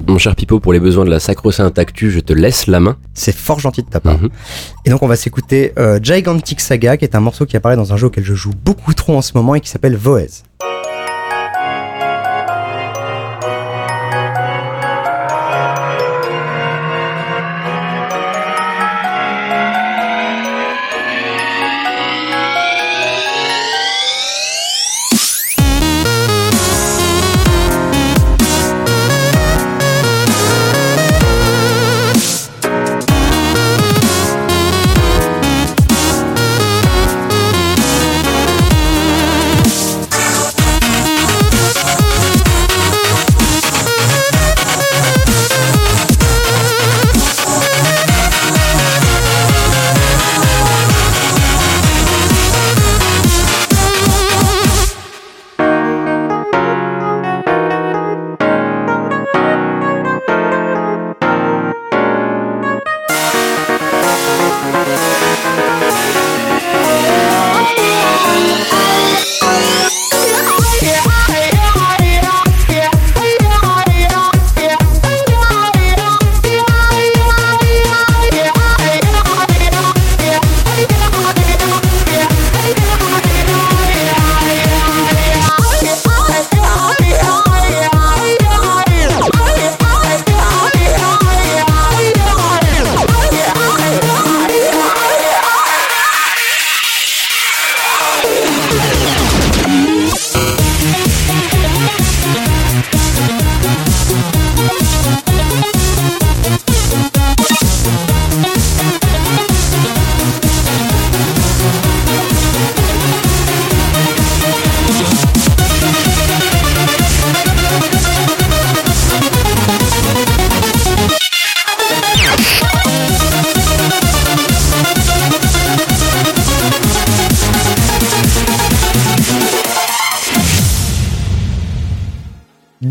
[0.09, 2.97] mon cher Pipo, pour les besoins de la sacro-sainte actu, je te laisse la main.
[3.15, 4.19] C'est fort gentil de ta part.
[4.21, 4.31] Mhm.
[4.85, 7.93] Et donc on va s'écouter euh, Gigantic Saga qui est un morceau qui apparaît dans
[7.93, 10.29] un jeu auquel je joue beaucoup trop en ce moment et qui s'appelle Voez.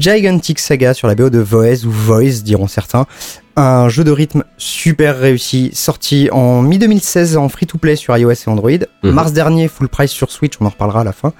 [0.02, 3.06] Gigantic Saga sur la BO de Voez ou Voice diront certains.
[3.56, 8.72] Un jeu de rythme super réussi, sorti en mi-2016 en free-to-play sur iOS et Android.
[9.04, 9.12] Mhm.
[9.12, 11.34] Mars dernier, full price sur Switch, on en reparlera à la fin.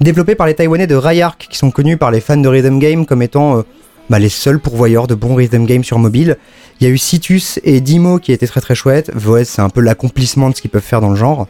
[0.00, 3.04] Développé par les Taïwanais de Rayark, qui sont connus par les fans de Rhythm Game
[3.04, 3.62] comme étant euh,
[4.08, 6.38] bah, les seuls pourvoyeurs de bons Rhythm Game sur mobile.
[6.80, 9.10] Il y a eu Citus et Dimo qui étaient très très chouettes.
[9.14, 11.46] Voez, c'est un peu l'accomplissement de ce qu'ils peuvent faire dans le genre.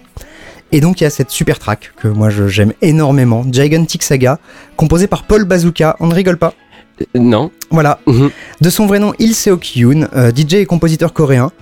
[0.72, 4.38] Et donc il y a cette super track que moi je- j'aime énormément, Gigantic Saga,
[4.76, 6.54] composée par Paul Bazooka, on ne rigole pas.
[7.00, 7.50] Euh, Non.
[7.70, 8.30] Voilà, Mhm.
[8.60, 11.52] de son vrai nom Il Seok-yoon, euh, DJ et compositeur coréen,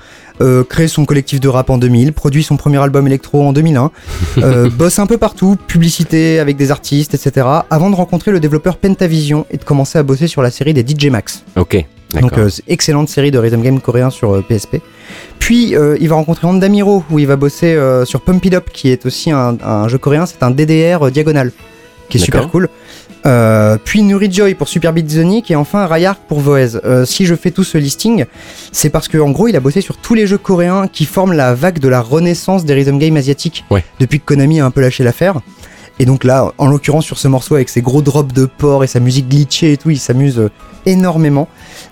[0.40, 3.90] euh, crée son collectif de rap en 2000, produit son premier album électro en 2001,
[4.38, 8.76] euh, bosse un peu partout, publicité avec des artistes, etc., avant de rencontrer le développeur
[8.78, 11.44] Pentavision et de commencer à bosser sur la série des DJ Max.
[11.56, 11.84] Ok.
[12.20, 14.76] Donc euh, excellente série de rhythm game coréen sur euh, PSP.
[15.38, 18.70] Puis euh, il va rencontrer Andamiro où il va bosser euh, sur Pump It Up
[18.72, 21.52] qui est aussi un, un jeu coréen, c'est un DDR euh, diagonal
[22.08, 22.68] qui est super cool.
[23.24, 26.76] Euh, puis Nuri Joy pour Super Beat Sonic et enfin Rayark pour Voez.
[26.84, 28.24] Euh, si je fais tout ce listing,
[28.70, 31.32] c'est parce que en gros il a bossé sur tous les jeux coréens qui forment
[31.32, 33.84] la vague de la renaissance des rhythm games asiatiques Ouais.
[33.98, 35.40] depuis que Konami a un peu lâché l'affaire.
[35.98, 38.86] Et donc là, en l'occurrence sur ce morceau avec ses gros drops de porc et
[38.86, 40.50] sa musique glitchée et tout, il s'amuse euh,
[40.84, 41.48] énormément.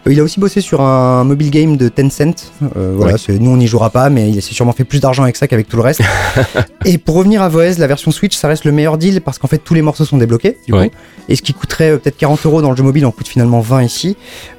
[0.06, 2.52] Euh, il a aussi bossé sur un mobile game de Tencent.
[2.76, 3.38] Euh, voilà, Ouais.
[3.38, 5.68] nous on n'y jouera pas, mais il s'est sûrement fait plus d'argent avec ça qu'avec
[5.68, 6.00] tout le reste.
[6.84, 9.48] et pour revenir à Voez, la version Switch, ça reste le meilleur deal parce qu'en
[9.48, 10.58] fait tous les morceaux sont débloqués.
[10.66, 10.88] Du Ouais.
[10.90, 10.94] coup,
[11.28, 13.60] et ce qui coûterait euh, peut-être 40 euros dans le jeu mobile en coûte finalement
[13.60, 14.16] 20 ici.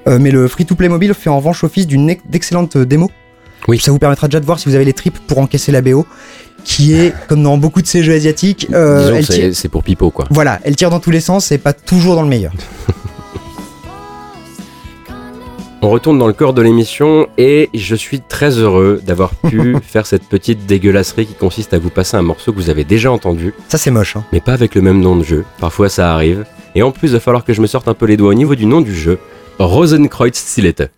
[0.08, 3.10] Euh, mais le free-to-play mobile fait en revanche office d'une ex- d'excellente euh, démo.
[3.68, 3.80] Oui.
[3.80, 6.06] Ça vous permettra déjà de voir si vous avez les tripes pour encaisser la BO,
[6.64, 10.26] qui est, comme dans beaucoup de ces jeux asiatiques, euh, c'est- pour Pipo, quoi.
[10.30, 12.54] voilà, elle tire dans tous les sens et pas toujours dans le meilleur.
[15.82, 20.06] On retourne dans le corps de l'émission et je suis très heureux d'avoir pu faire
[20.06, 23.54] cette petite dégueulasserie qui consiste à vous passer un morceau que vous avez déjà entendu,
[23.68, 24.16] Ça c'est moche.
[24.16, 24.24] Hein.
[24.32, 25.46] mais pas avec le même nom de jeu.
[25.60, 26.46] Parfois ça arrive.
[26.74, 28.34] Et en plus, il va falloir que je me sorte un peu les doigts au
[28.34, 29.18] niveau du nom du jeu.
[29.60, 30.92] Rosenkreuz Stillette.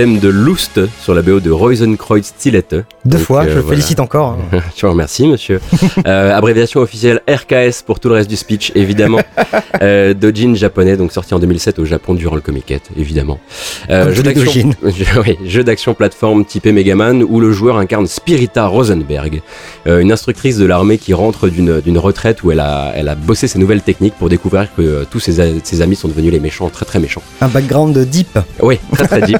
[0.00, 2.74] Thème de Lust sur la BO de Rosenkreuz Stillette.
[3.06, 3.68] Deux Donc, fois, euh, je voilà.
[3.68, 4.36] félicite encore.
[4.52, 4.58] hein.
[4.76, 5.60] Je vous remercie, monsieur.
[6.06, 9.20] Euh, abréviation officielle RKS pour tout le reste du speech, évidemment.
[9.82, 13.38] Euh, Dojin japonais, donc sorti en 2007 au Japon durant le Comiket, évidemment.
[13.88, 19.40] Jeu d'action, oui, jeu d'action plateforme typé Megaman où le joueur incarne Spirita Rosenberg,
[19.86, 23.58] une instructrice de l'armée qui rentre d'une retraite où elle a, elle a bossé ses
[23.58, 26.98] nouvelles techniques pour découvrir que tous ses, ses amis sont devenus les méchants, très très
[26.98, 27.22] méchants.
[27.40, 28.38] Un background deep.
[28.60, 29.38] Oui, très très deep.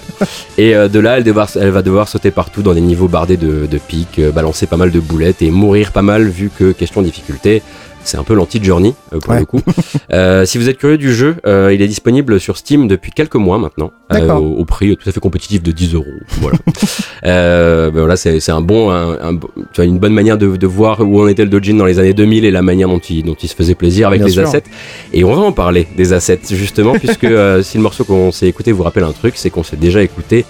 [0.56, 3.49] Et de là, elle, devoir- elle va devoir sauter partout dans des niveaux bardés de,
[3.50, 7.02] de pics, euh, balancer pas mal de boulettes et mourir pas mal vu que question
[7.02, 7.62] difficulté.
[8.02, 9.40] C'est un peu l'anti-journey euh, pour Ouais.
[9.40, 9.60] le coup.
[10.12, 13.36] Euh, si vous êtes curieux du jeu, euh, il est disponible sur Steam depuis quelques
[13.36, 14.16] mois maintenant, au,
[14.58, 16.06] au prix tout à fait compétitif de 10 euros.
[16.40, 16.58] Voilà.
[17.22, 20.66] ben voilà, c'est un bon, un, un bon- tu vois, une bonne manière de, de
[20.66, 23.22] voir où en était le Dojin dans les années 2000 et la manière dont il,
[23.24, 24.42] dont il se faisait plaisir avec Bien les sûr.
[24.42, 24.64] assets.
[25.12, 27.26] Et on va en parler des assets justement, puisque
[27.62, 30.44] si le morceau qu'on s'est écouté vous rappelle un truc, c'est qu'on s'est déjà écouté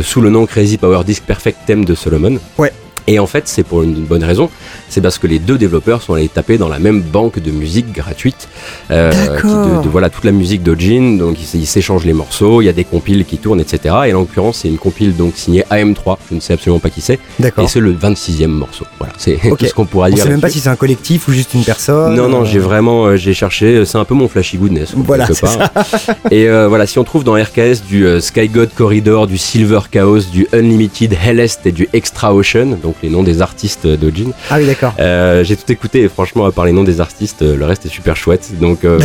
[0.00, 2.38] sous le nom Crazy Power Disc Perfect Theme de Solomon.
[2.56, 2.72] Ouais.
[3.06, 4.48] Et en fait, c'est pour une bonne raison.
[4.88, 7.92] C'est parce que les deux développeurs sont allés taper dans la même banque de musique
[7.92, 8.48] gratuite.
[8.90, 9.10] Euh,
[9.40, 11.16] qui- de, de- voilà, toute la musique d'Ojin.
[11.18, 12.62] Donc, ils s'échangent les morceaux.
[12.62, 13.94] Il y a des compiles qui tournent, etc.
[14.06, 16.18] Et en l'occurrence, c'est une compile donc signée AM3.
[16.30, 17.18] Je ne sais absolument pas qui c'est.
[17.64, 18.84] Et c'est le 26e morceau.
[18.98, 20.24] Voilà, c'est tout ce qu'on pourra dire.
[20.24, 22.14] sait même pas si c'est un collectif ou juste une personne.
[22.14, 24.92] Non, non, Euh, j'ai vraiment, euh, j'ai cherché, c'est un peu mon flashy goodness.
[24.96, 25.70] Voilà, quelque part.
[26.30, 29.80] Et euh, voilà, si on trouve dans RKS du euh, Sky God Corridor, du Silver
[29.90, 34.56] Chaos, du Unlimited Hellest et du Extra Ocean, donc les noms des artistes d'Ojin, Ah
[34.58, 34.94] oui, d'accord.
[34.98, 37.86] euh, j'ai tout écouté et franchement, à part les noms des artistes, euh, le reste
[37.86, 38.52] est super chouette.
[38.60, 38.98] Donc, euh,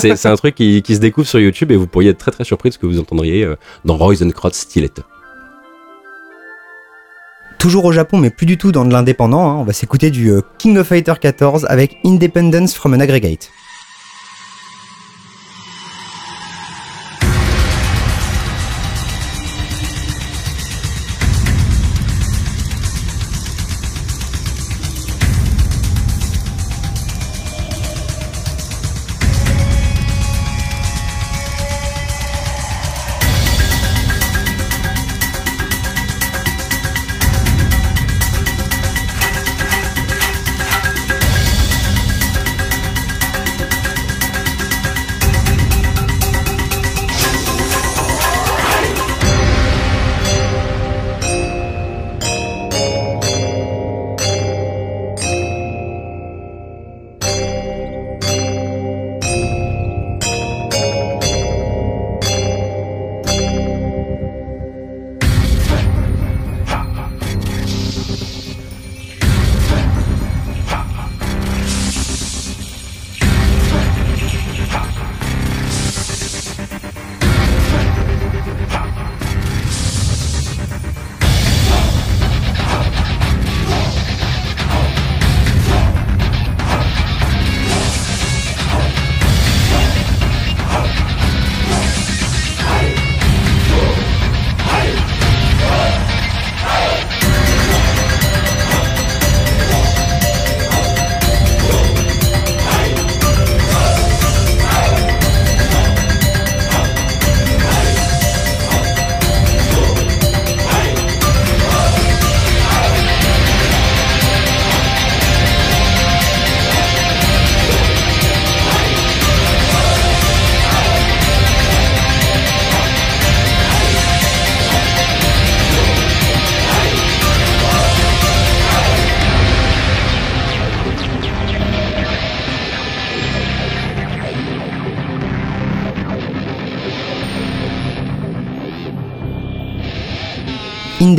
[0.00, 2.44] c'est- un truc qui, qui se découvre sur YouTube et vous pourriez être très très
[2.44, 3.46] surpris de ce que vous entendriez
[3.84, 5.02] dans Roisenkrotz Stiletto.
[7.58, 9.48] Toujours au Japon, mais plus du tout dans de l'indépendant.
[9.50, 9.54] hein.
[9.60, 13.50] On va s'écouter du King of Fighter 14 avec Independence from an Aggregate.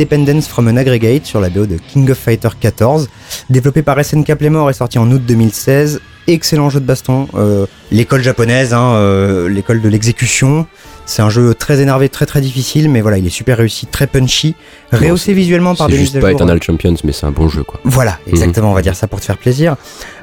[0.04, 3.08] Independence from an Aggregate sur la BO de King of Fighter 14,
[3.48, 6.00] développé par SNK Playmore et sorti en août 2016.
[6.26, 10.66] Excellent jeu de baston, euh, l'école japonaise, hein, euh, l'école de l'exécution.
[11.06, 14.06] C'est un jeu très énervé, très très difficile, mais voilà, il est super réussi, très
[14.06, 14.54] punchy,
[14.92, 16.36] rehaussé visuellement par C'est des juste mises à pas jour.
[16.38, 17.80] Eternal Champions, mais c'est un bon jeu, quoi.
[17.84, 18.32] Voilà, Mhm.
[18.32, 19.76] exactement, on va dire ça pour te faire plaisir.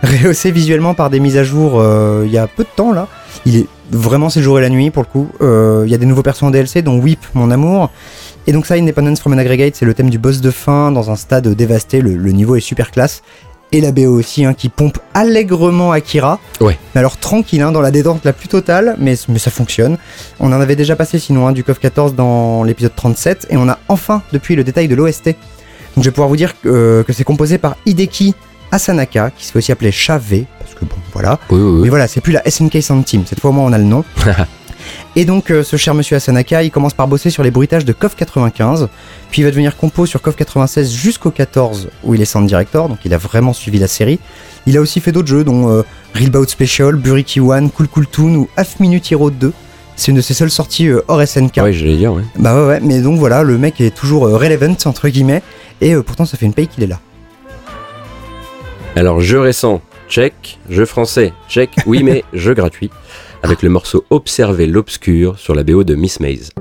[0.04, 3.08] Rehaussé visuellement par des mises à jour euh, il y a peu de temps là.
[3.46, 5.30] Il est vraiment c'est le jour et la nuit pour le coup.
[5.86, 7.90] Il y a des nouveaux persos en DLC, dont Whip, mon amour.
[8.52, 11.10] Et donc ça, Independence from an Aggregate, c'est le thème du boss de fin dans
[11.10, 12.02] un stade dévasté.
[12.02, 13.24] Le, le niveau est super classe.
[13.72, 16.38] Et la BO aussi, hein, qui pompe allègrement Akira.
[16.60, 16.78] Ouais.
[16.94, 19.98] Mais alors tranquille, hein, dans la détente la plus totale, mais, mais ça fonctionne.
[20.42, 23.70] On en avait déjà passé sinon hein, du KOF 14 dans l'épisode 37, et on
[23.70, 25.28] a enfin depuis le détail de l'OST.
[25.28, 25.36] Donc
[26.00, 28.36] je vais pouvoir vous dire que, euh, que c'est composé par Hideki
[28.74, 31.40] Asanaka, qui se fait aussi appeler Chave, parce que bon, voilà.
[31.52, 31.82] Oui, oui, oui.
[31.84, 33.86] Mais voilà, c'est plus la SNK Sound Team, cette fois au moins on a le
[33.86, 34.04] nom.
[35.16, 37.94] Et donc euh, ce cher monsieur Asanaka, il commence par bosser sur les bruitages de
[37.94, 38.88] KOF 95,
[39.30, 42.88] puis il va devenir compo sur KOF 96 jusqu'au 14 où il est sound director,
[42.88, 44.20] donc il a vraiment suivi la série.
[44.68, 48.08] Il a aussi fait d'autres jeux dont euh, Real Bout Special, Buriki One, Cool Cool
[48.08, 49.52] Toon ou Half Minute Hero 2.
[49.96, 51.58] C'est une de ses seules sorties euh, hors SNK.
[51.58, 52.24] Ouais, j'allais dire, ouais.
[52.38, 55.42] Bah ouais, ouais, mais donc voilà, le mec est toujours euh, relevant entre guillemets,
[55.82, 57.00] et pourtant ça fait une paye qu'il est là.
[58.96, 59.82] Alors, jeu récent,
[60.12, 60.60] check.
[60.70, 61.72] Jeu français, check.
[61.88, 62.92] Oui, mais jeu gratuit.
[63.42, 66.52] Avec le morceau Observer l'obscur sur la BO de Miss Maze.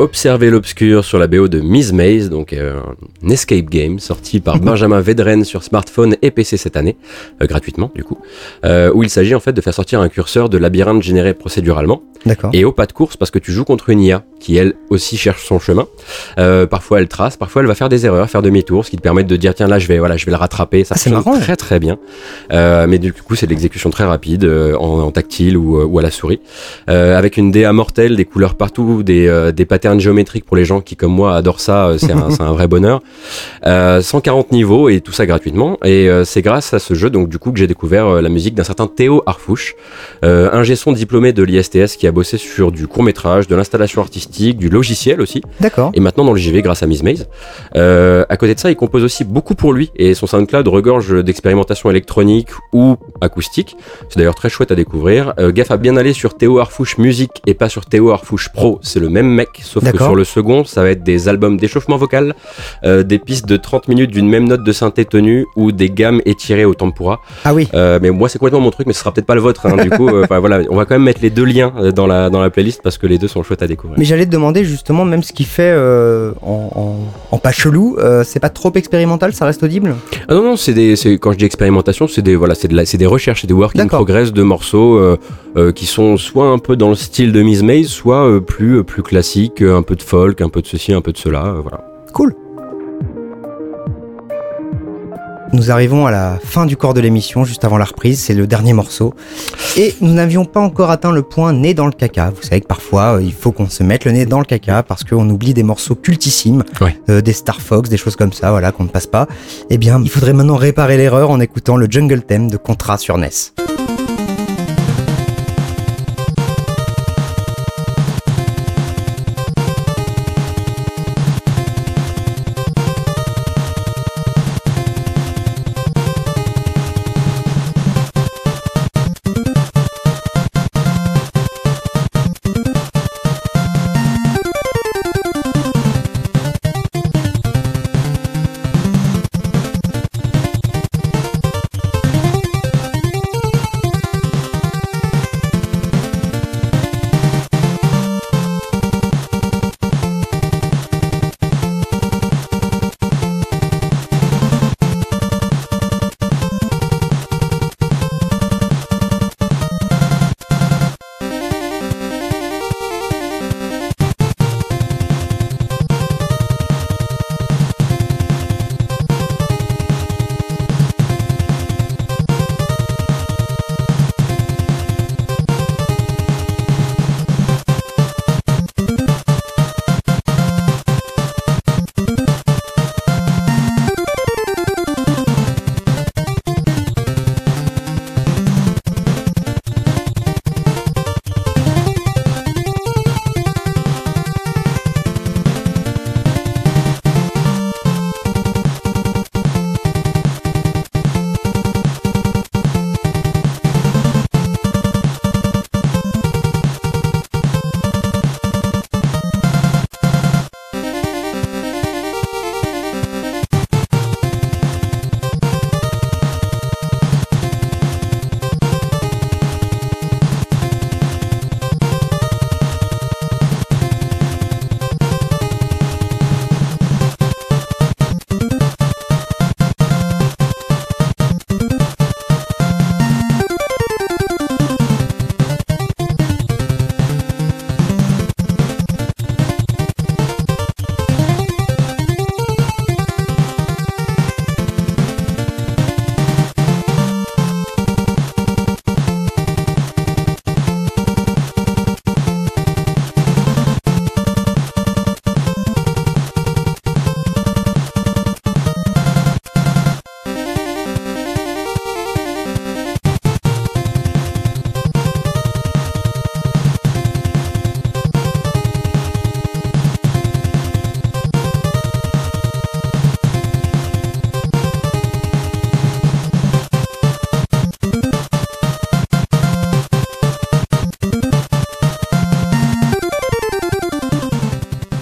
[0.00, 2.78] Observer l'obscur sur la BO de Miss Maze, donc euh,
[3.24, 6.96] un escape game sorti par Benjamin Vedren sur smartphone et PC cette année,
[7.42, 8.16] euh, gratuitement du coup,
[8.64, 12.00] euh, où il s'agit en fait de faire sortir un curseur de labyrinthe généré procéduralement
[12.26, 12.50] D'accord.
[12.52, 15.16] et au pas de course parce que tu joues contre une IA qui elle aussi
[15.16, 15.86] cherche son chemin.
[16.38, 19.02] Euh, parfois elle trace, parfois elle va faire des erreurs, faire demi-tour, ce qui te
[19.02, 20.84] permet de dire tiens là je vais voilà je vais le rattraper.
[20.84, 21.36] Ça Ah, c'est marrant.
[21.40, 21.98] très très bien.
[22.52, 25.98] Euh, mais du coup c'est de l'exécution très rapide euh, en, en tactile ou, ou
[25.98, 26.38] à la souris,
[26.88, 30.64] euh, avec une DA mortelle, des couleurs partout, des, euh, des patterns géométriques pour les
[30.64, 31.88] gens qui comme moi adorent ça.
[31.88, 33.00] euh, c'est un, vrai bonheur.
[33.66, 35.78] Euh, 140 niveaux et tout ça gratuitement.
[35.84, 38.28] Et euh, c'est grâce à ce jeu donc du coup que j'ai découvert euh, la
[38.28, 39.74] musique d'un certain Théo Harfouche,
[40.24, 44.02] euh, un son diplômé de l'ISTS qui a bossé sur du court métrage, de l'installation
[44.02, 45.90] artistique, du logiciel aussi, D'accord.
[45.94, 47.26] et maintenant dans le JV grâce à Miss Maze.
[47.76, 51.22] Euh, à côté de ça, il compose aussi beaucoup pour lui et son SoundCloud regorge
[51.24, 53.76] d'expérimentation électronique ou acoustique.
[54.08, 55.32] C'est d'ailleurs très chouette à découvrir.
[55.38, 58.78] Euh, gaffe à bien aller sur Théo Harfouche Musique et pas sur Théo Harfouche Pro.
[58.82, 60.08] C'est le même mec, sauf que D'accord.
[60.08, 62.34] sur le second, ça va être des albums d'échauffement vocal,
[62.84, 66.20] euh, des pistes de 30 minutes d'une même note de synthé tenue ou des gammes
[66.24, 67.20] étirées au tempura.
[67.44, 67.68] Ah oui.
[67.74, 69.66] Euh, mais moi, c'est complètement mon truc, mais ce sera peut-être pas le vôtre.
[69.66, 69.76] hein.
[69.82, 72.40] du coup, euh, voilà, on va quand même mettre les deux liens dans la dans
[72.40, 73.98] la playlist parce que les deux sont chouettes à découvrir.
[73.98, 75.72] Mais j'allais te demander justement, même ce qu'il fait
[76.42, 76.96] en, en,
[77.30, 79.94] en pas chelou, c'est pas trop expérimental, ça reste audible?
[80.28, 82.84] Ah non non, c'est des quand je dis expérimentation, c'est des voilà, c'est de la,
[82.86, 85.16] c'est des recherches, c'est des work in progress de morceaux
[85.74, 89.62] qui sont soit un peu dans le style de Miss Maze, soit plus plus classique,
[89.70, 91.84] un peu de folk, un peu de ceci, un peu de cela, euh, voilà.
[92.12, 92.34] Cool.
[95.54, 98.46] Nous arrivons à la fin du corps de l'émission, juste avant la reprise, c'est le
[98.46, 99.14] dernier morceau.
[99.78, 102.30] Et nous n'avions pas encore atteint le point nez dans le caca.
[102.30, 104.82] Vous savez que parfois, euh, il faut qu'on se mette le nez dans le caca
[104.82, 106.64] parce qu'on oublie des morceaux cultissimes,
[107.08, 109.26] euh, des Star Fox, des choses comme ça, voilà, qu'on ne passe pas.
[109.70, 113.16] Eh bien, il faudrait maintenant réparer l'erreur en écoutant le Jungle Theme de Contra sur
[113.16, 113.77] NES.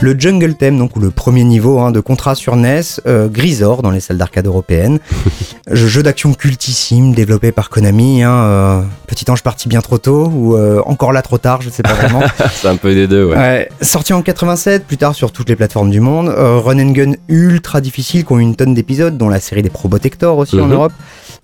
[0.06, 3.82] Le Jungle Theme, donc ou le premier niveau hein, de contrat sur NES, euh, Grisor
[3.82, 5.00] dans les salles d'arcade européennes,
[5.72, 10.54] jeu d'action cultissime développé par Konami, hein, euh, Petit ange parti bien trop tôt ou
[10.56, 12.22] euh, encore là trop tard, je sais pas vraiment.
[12.54, 13.36] C'est un peu des deux, ouais.
[13.36, 17.12] Ouais, sorti en 87, plus tard sur toutes les plateformes du monde, run and gun
[17.28, 20.72] ultra difficile qui ont une tonne d'épisodes, dont la série des Probotector aussi en Mhm.
[20.72, 20.92] Europe.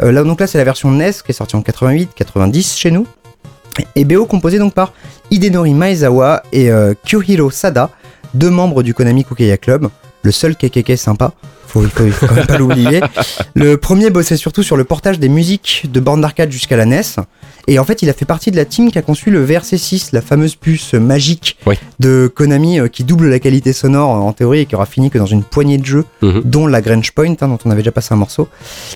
[0.01, 3.07] Là donc là c'est la version NES qui est sortie en 88, 90 chez nous.
[3.97, 4.93] Et BO composé donc par
[5.31, 7.91] Hidenori Maezawa et euh, Kyuhiro Sada,
[8.35, 9.89] deux membres du Konami Kukeya Club,
[10.23, 11.33] le seul KKK sympa.
[11.67, 13.01] Faut, il faut, faut quand même pas l'oublier.
[13.55, 17.01] Le premier bossait surtout sur le portage des musiques de bornes d'arcade jusqu'à la NES.
[17.67, 20.11] Et en fait, il a fait partie de la team qui a conçu le VRC6,
[20.13, 21.77] la fameuse puce magique Oui.
[21.99, 25.09] de Konami euh, qui double la qualité sonore euh, en théorie et qui aura fini
[25.09, 26.43] que dans une poignée de jeux, Mhm.
[26.45, 28.49] dont la Grange Point, hein, dont on avait déjà passé un morceau.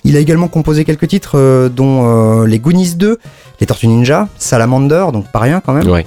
[0.03, 3.17] Il a également composé quelques titres, euh, dont euh, les Goonies 2,
[3.59, 5.87] les Tortues Ninja, Salamander, donc pas rien quand même.
[5.89, 6.05] Ouais.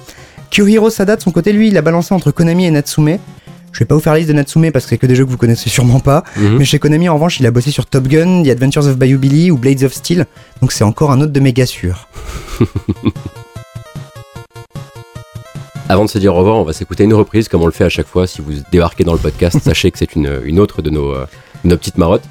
[0.51, 3.19] Kyuhiro Sada, de son côté, lui, il a balancé entre Konami et Natsume.
[3.73, 5.25] Je vais pas vous faire la liste de Natsume parce que c'est que des jeux
[5.25, 6.25] que vous connaissez sûrement pas.
[6.37, 6.57] Mhm.
[6.59, 9.19] Mais chez Konami, en revanche, il a bossé sur Top Gun, The Adventures of Bayou
[9.19, 10.27] Billy ou Blades of Steel.
[10.61, 12.09] Donc c'est encore un autre de méga sûr.
[15.89, 17.85] Avant de se dire au revoir, on va s'écouter une reprise comme on le fait
[17.85, 18.27] à chaque fois.
[18.27, 21.27] Si vous débarquez dans le podcast, sachez que c'est une, une autre de nos, euh,
[21.65, 22.25] nos petites marottes.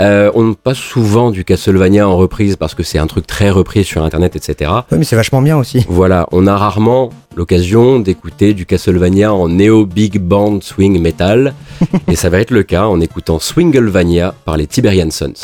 [0.00, 3.84] Euh, on passe souvent du Castlevania en reprise parce que c'est un truc très repris
[3.84, 4.70] sur Internet, etc.
[4.90, 5.84] Ouais, mais c'est vachement bien aussi.
[5.88, 11.54] Voilà, on a rarement l'occasion d'écouter du Castlevania en néo big band swing metal.
[12.08, 15.34] et ça va être le cas en écoutant Swinglevania par les Tiberian Sons.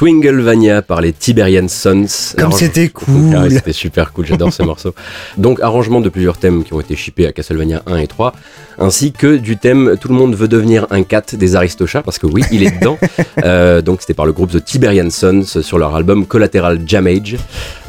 [0.00, 2.06] Swinglevania par les Tiberian Sons.
[2.38, 3.34] Comme c'était Ah cool.
[3.36, 4.94] ouais, c'était super cool, j'adore ce morceau.
[5.36, 8.32] Donc arrangement de plusieurs thèmes qui ont été shippés à Castlevania 1 et 3,
[8.80, 12.26] ainsi que du thème Tout le monde veut devenir un cat des Aristochats, parce que
[12.26, 12.98] oui, il est dedans.
[13.44, 17.36] Euh, donc c'était par le groupe The Tiberian Sons sur leur album Collateral Damage.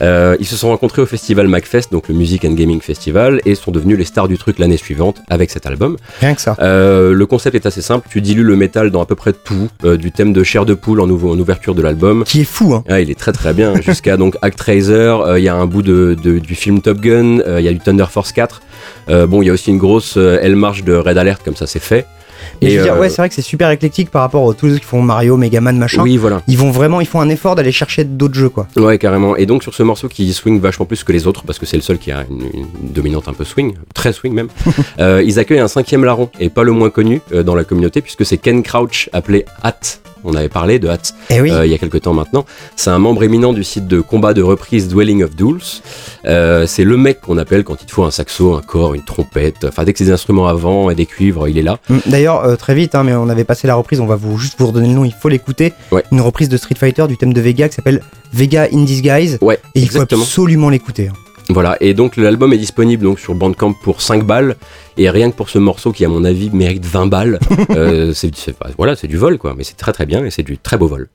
[0.01, 3.55] Euh, ils se sont rencontrés au festival MacFest, donc le Music and Gaming Festival, et
[3.55, 5.97] sont devenus les stars du truc l'année suivante avec cet album.
[6.21, 6.55] Rien que ça.
[6.61, 9.67] Euh, le concept est assez simple, tu dilues le métal dans à peu près tout,
[9.83, 12.23] du thème de chair de poule en, nouveau- en ouverture de l'album.
[12.23, 12.83] Qui est fou, hein.
[12.87, 16.15] Ah, il est très très bien, jusqu'à donc Actraiser, il y a un bout de,
[16.21, 18.61] de- du film Top Gun, il y a du Thunder Force 4,
[19.09, 21.55] Euh, bon il y a aussi une grosse euh, Elle marche de Red Alert, comme
[21.55, 22.05] ça c'est fait.
[22.61, 24.53] Mais je veux dire, euh, ouais, c'est vrai que c'est super éclectique par rapport aux
[24.53, 26.03] tous ceux qui font Mario, Megaman, machin.
[26.03, 28.67] oui voilà, Ils vont vraiment, ils font un effort d'aller chercher d'autres jeux, quoi.
[28.77, 29.35] ouais carrément.
[29.35, 31.77] Et donc sur ce morceau qui swing vachement plus que les autres, parce que c'est
[31.77, 34.49] le seul qui a une, une dominante un peu swing, très swing même,
[34.99, 38.01] euh, ils accueillent un cinquième larron, et pas le moins connu euh, dans la communauté,
[38.01, 39.79] puisque c'est Ken Crouch, appelé Hat.
[40.23, 40.97] On avait parlé de Hat
[41.29, 41.51] Eh oui.
[41.51, 42.45] euh, il y a quelques temps maintenant.
[42.75, 45.57] C'est un membre éminent du site de combat de reprise Dwelling of Duels.
[46.25, 49.03] Euh, c'est le mec qu'on appelle quand il te faut un saxo, un corps, une
[49.03, 49.65] trompette.
[49.67, 51.79] Enfin, dès que c'est des instruments à vent et des cuivres, il est là.
[51.89, 54.37] Mm, D'ailleurs, euh, très vite, hein, mais on avait passé la reprise, on va vous
[54.37, 55.73] juste vous redonner le nom, il faut l'écouter.
[55.91, 56.03] Ouais.
[56.11, 58.01] Une reprise de Street Fighter du thème de Vega qui s'appelle
[58.33, 59.37] Vega in Disguise.
[59.41, 61.07] Ouais, Et il faut absolument l'écouter.
[61.09, 61.13] hein.
[61.49, 61.77] Voilà.
[61.81, 64.55] Et donc, l'album est disponible donc sur Bandcamp pour 5 balles.
[64.97, 67.39] Et rien que pour ce morceau qui, à mon avis, mérite 20 balles,
[67.71, 69.53] euh, c'est c'est- voilà, c'est du vol, quoi.
[69.57, 71.09] Mais c'est très très bien et c'est du très beau vol.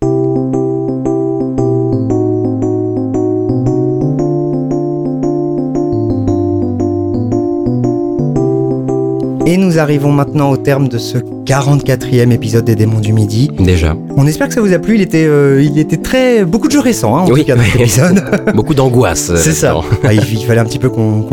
[9.46, 13.45] Et nous arrivons maintenant au terme de ce 44e épisode des Démons du Midi.
[13.58, 13.96] Déjà.
[14.16, 14.94] On espère que ça vous a plu.
[14.96, 17.40] Il était, euh, il était très beaucoup de jeux récents, hein, en Oui.
[17.40, 18.24] tout cas dans cet épisode.
[18.54, 19.30] Beaucoup d'angoisse.
[19.30, 19.74] euh, C'est ça.
[20.02, 21.24] Bah, il, il fallait un petit peu qu'on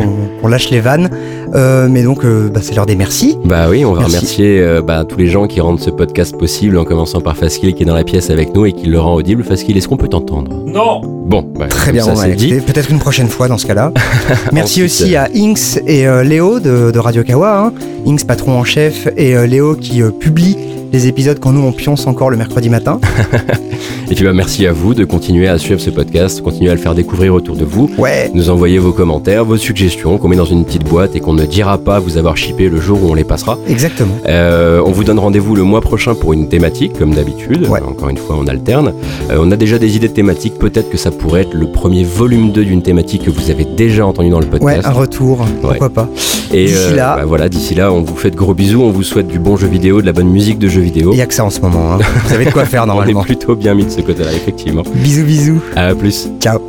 [0.48, 1.10] lâche les vannes.
[1.56, 3.38] Euh, mais donc, euh, bah, c'est l'heure des merci.
[3.46, 4.16] Bah oui, on va Merci.
[4.16, 7.74] remercier euh, bah, tous les gens qui rendent ce podcast possible, en commençant par Faskill
[7.76, 9.44] qui est dans la pièce avec nous et qui le rend audible.
[9.44, 10.52] Faskill, est-ce qu'on peut t'entendre?
[10.66, 12.48] Non Bon, bah, Très bien, ça on va c'est dit.
[12.54, 12.74] écouter.
[12.74, 13.92] Peut-être une prochaine fois dans ce cas-là.
[14.52, 17.66] Merci Ensuite, aussi à Inks et euh, Léo de, de Radio Kawa.
[17.68, 17.74] Hein.
[18.08, 20.58] Inks, patron en chef, et euh, Léo qui euh, publie
[20.94, 23.00] les épisodes quand nous on pionce encore le mercredi matin.
[24.12, 26.80] Et puis bah, merci à vous de continuer à suivre ce podcast, continuer à le
[26.80, 27.90] faire découvrir autour de vous.
[27.98, 31.34] Ouais, Nous envoyer vos commentaires, vos suggestions qu'on met dans une petite boîte et qu'on
[31.34, 33.58] ne dira pas vous avoir shippé le jour où on les passera.
[33.68, 34.14] exactement.
[34.28, 37.66] Euh, on vous donne rendez-vous le mois prochain pour une thématique, comme d'habitude.
[37.68, 37.80] Ouais.
[37.82, 38.94] Encore une fois, on alterne.
[39.32, 40.60] Euh, on a déjà des idées de thématiques.
[40.60, 44.06] Peut-être que ça pourrait être le premier volume 2 d'une thématique que vous avez déjà
[44.06, 44.86] entendu dans le Ouais, podcast.
[44.86, 46.08] un retour, pourquoi pas.
[46.54, 48.82] Et D'ici euh, là- bah voilà, d'ici là, on vous fait de gros bisous.
[48.84, 51.12] On vous souhaite du bon jeu vidéo, de la bonne musique de jeu vidéo.
[51.14, 51.94] Il y a que ça en ce moment.
[51.94, 52.00] hein.
[52.24, 53.24] Vous savez de quoi faire on est normalement.
[53.24, 54.84] plutôt bien mis de ce côté-là, effectivement.
[54.96, 55.62] Bisous, bisous.
[55.76, 56.28] À plus.
[56.40, 56.60] Ciao.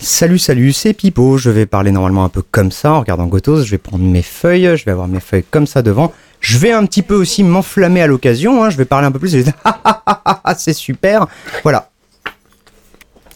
[0.00, 1.38] Salut, salut, c'est Pipo.
[1.38, 3.62] Je vais parler normalement un peu comme ça en regardant Gotos.
[3.64, 6.12] Je vais prendre mes feuilles, je vais avoir mes feuilles comme ça devant.
[6.40, 8.64] Je vais un petit peu aussi m'enflammer à l'occasion.
[8.64, 8.70] hein.
[8.70, 9.34] Je vais parler un peu plus.
[9.64, 11.26] Ah, ah, ah, ah, ah, c'est super.
[11.62, 11.90] Voilà.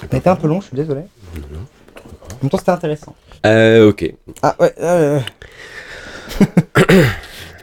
[0.01, 1.03] Ça a été un peu long, je suis désolé.
[1.37, 3.15] En même temps, c'était intéressant.
[3.44, 4.12] Euh, ok.
[4.42, 4.72] Ah ouais.
[4.80, 5.20] euh.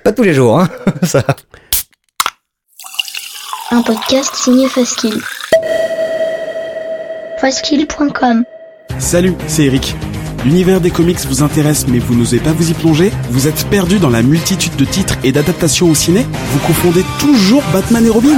[0.04, 0.70] Pas tous les jours, hein.
[1.04, 1.24] ça.
[3.72, 5.20] Un podcast signé Faskill.
[7.40, 8.44] Faskill.com
[9.00, 9.96] Salut, c'est Eric.
[10.46, 13.12] L'univers des comics vous intéresse mais vous n'osez pas vous y plonger?
[13.30, 16.26] Vous êtes perdu dans la multitude de titres et d'adaptations au ciné?
[16.52, 18.38] Vous confondez toujours Batman et Robin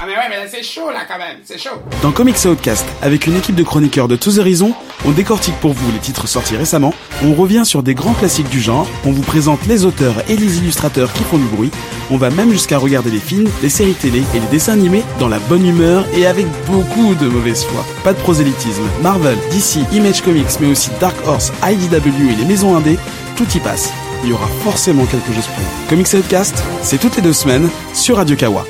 [0.00, 1.80] Ah mais ouais mais c'est chaud là quand même, c'est chaud.
[2.02, 4.74] Dans Comics Outcast, avec une équipe de chroniqueurs de tous horizons,
[5.06, 6.92] on décortique pour vous les titres sortis récemment,
[7.24, 10.58] on revient sur des grands classiques du genre, on vous présente les auteurs et les
[10.58, 11.70] illustrateurs qui font du bruit,
[12.10, 15.28] on va même jusqu'à regarder les films, les séries télé et les dessins animés dans
[15.28, 17.82] la bonne humeur et avec beaucoup de mauvaise foi.
[18.04, 18.84] Pas de prosélytisme.
[19.00, 22.98] Marvel, DC, Image Comics, mais aussi Dark Horse, IDW et les maisons indées,
[23.36, 23.90] tout y passe.
[24.22, 25.88] Il y aura forcément quelque chose pour vous.
[25.88, 28.66] Comics Outcast, c'est toutes les deux semaines sur Radio Kawa.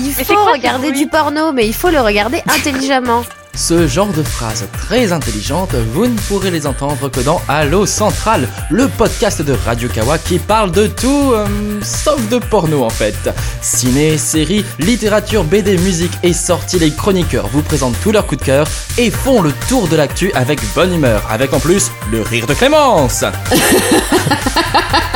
[0.00, 3.24] Il faut regarder du porno, mais il faut le regarder intelligemment.
[3.54, 8.48] Ce genre de phrases très intelligentes, vous ne pourrez les entendre que dans Allo Central,
[8.70, 11.44] le podcast de Radio Kawa qui parle de tout, euh,
[11.82, 13.28] sauf de porno en fait.
[13.60, 18.46] Ciné, séries, littérature, BD, musique et sorties, les chroniqueurs vous présentent tous leurs coups de
[18.46, 22.46] cœur et font le tour de l'actu avec bonne humeur, avec en plus le rire
[22.46, 23.24] de Clémence.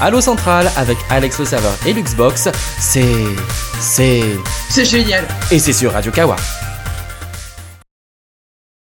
[0.00, 2.48] Allo Central avec Alex le serveur et Luxbox,
[2.78, 3.04] c'est...
[3.80, 4.22] c'est...
[4.68, 5.26] C'est génial.
[5.50, 6.36] Et c'est sur Radio Kawa.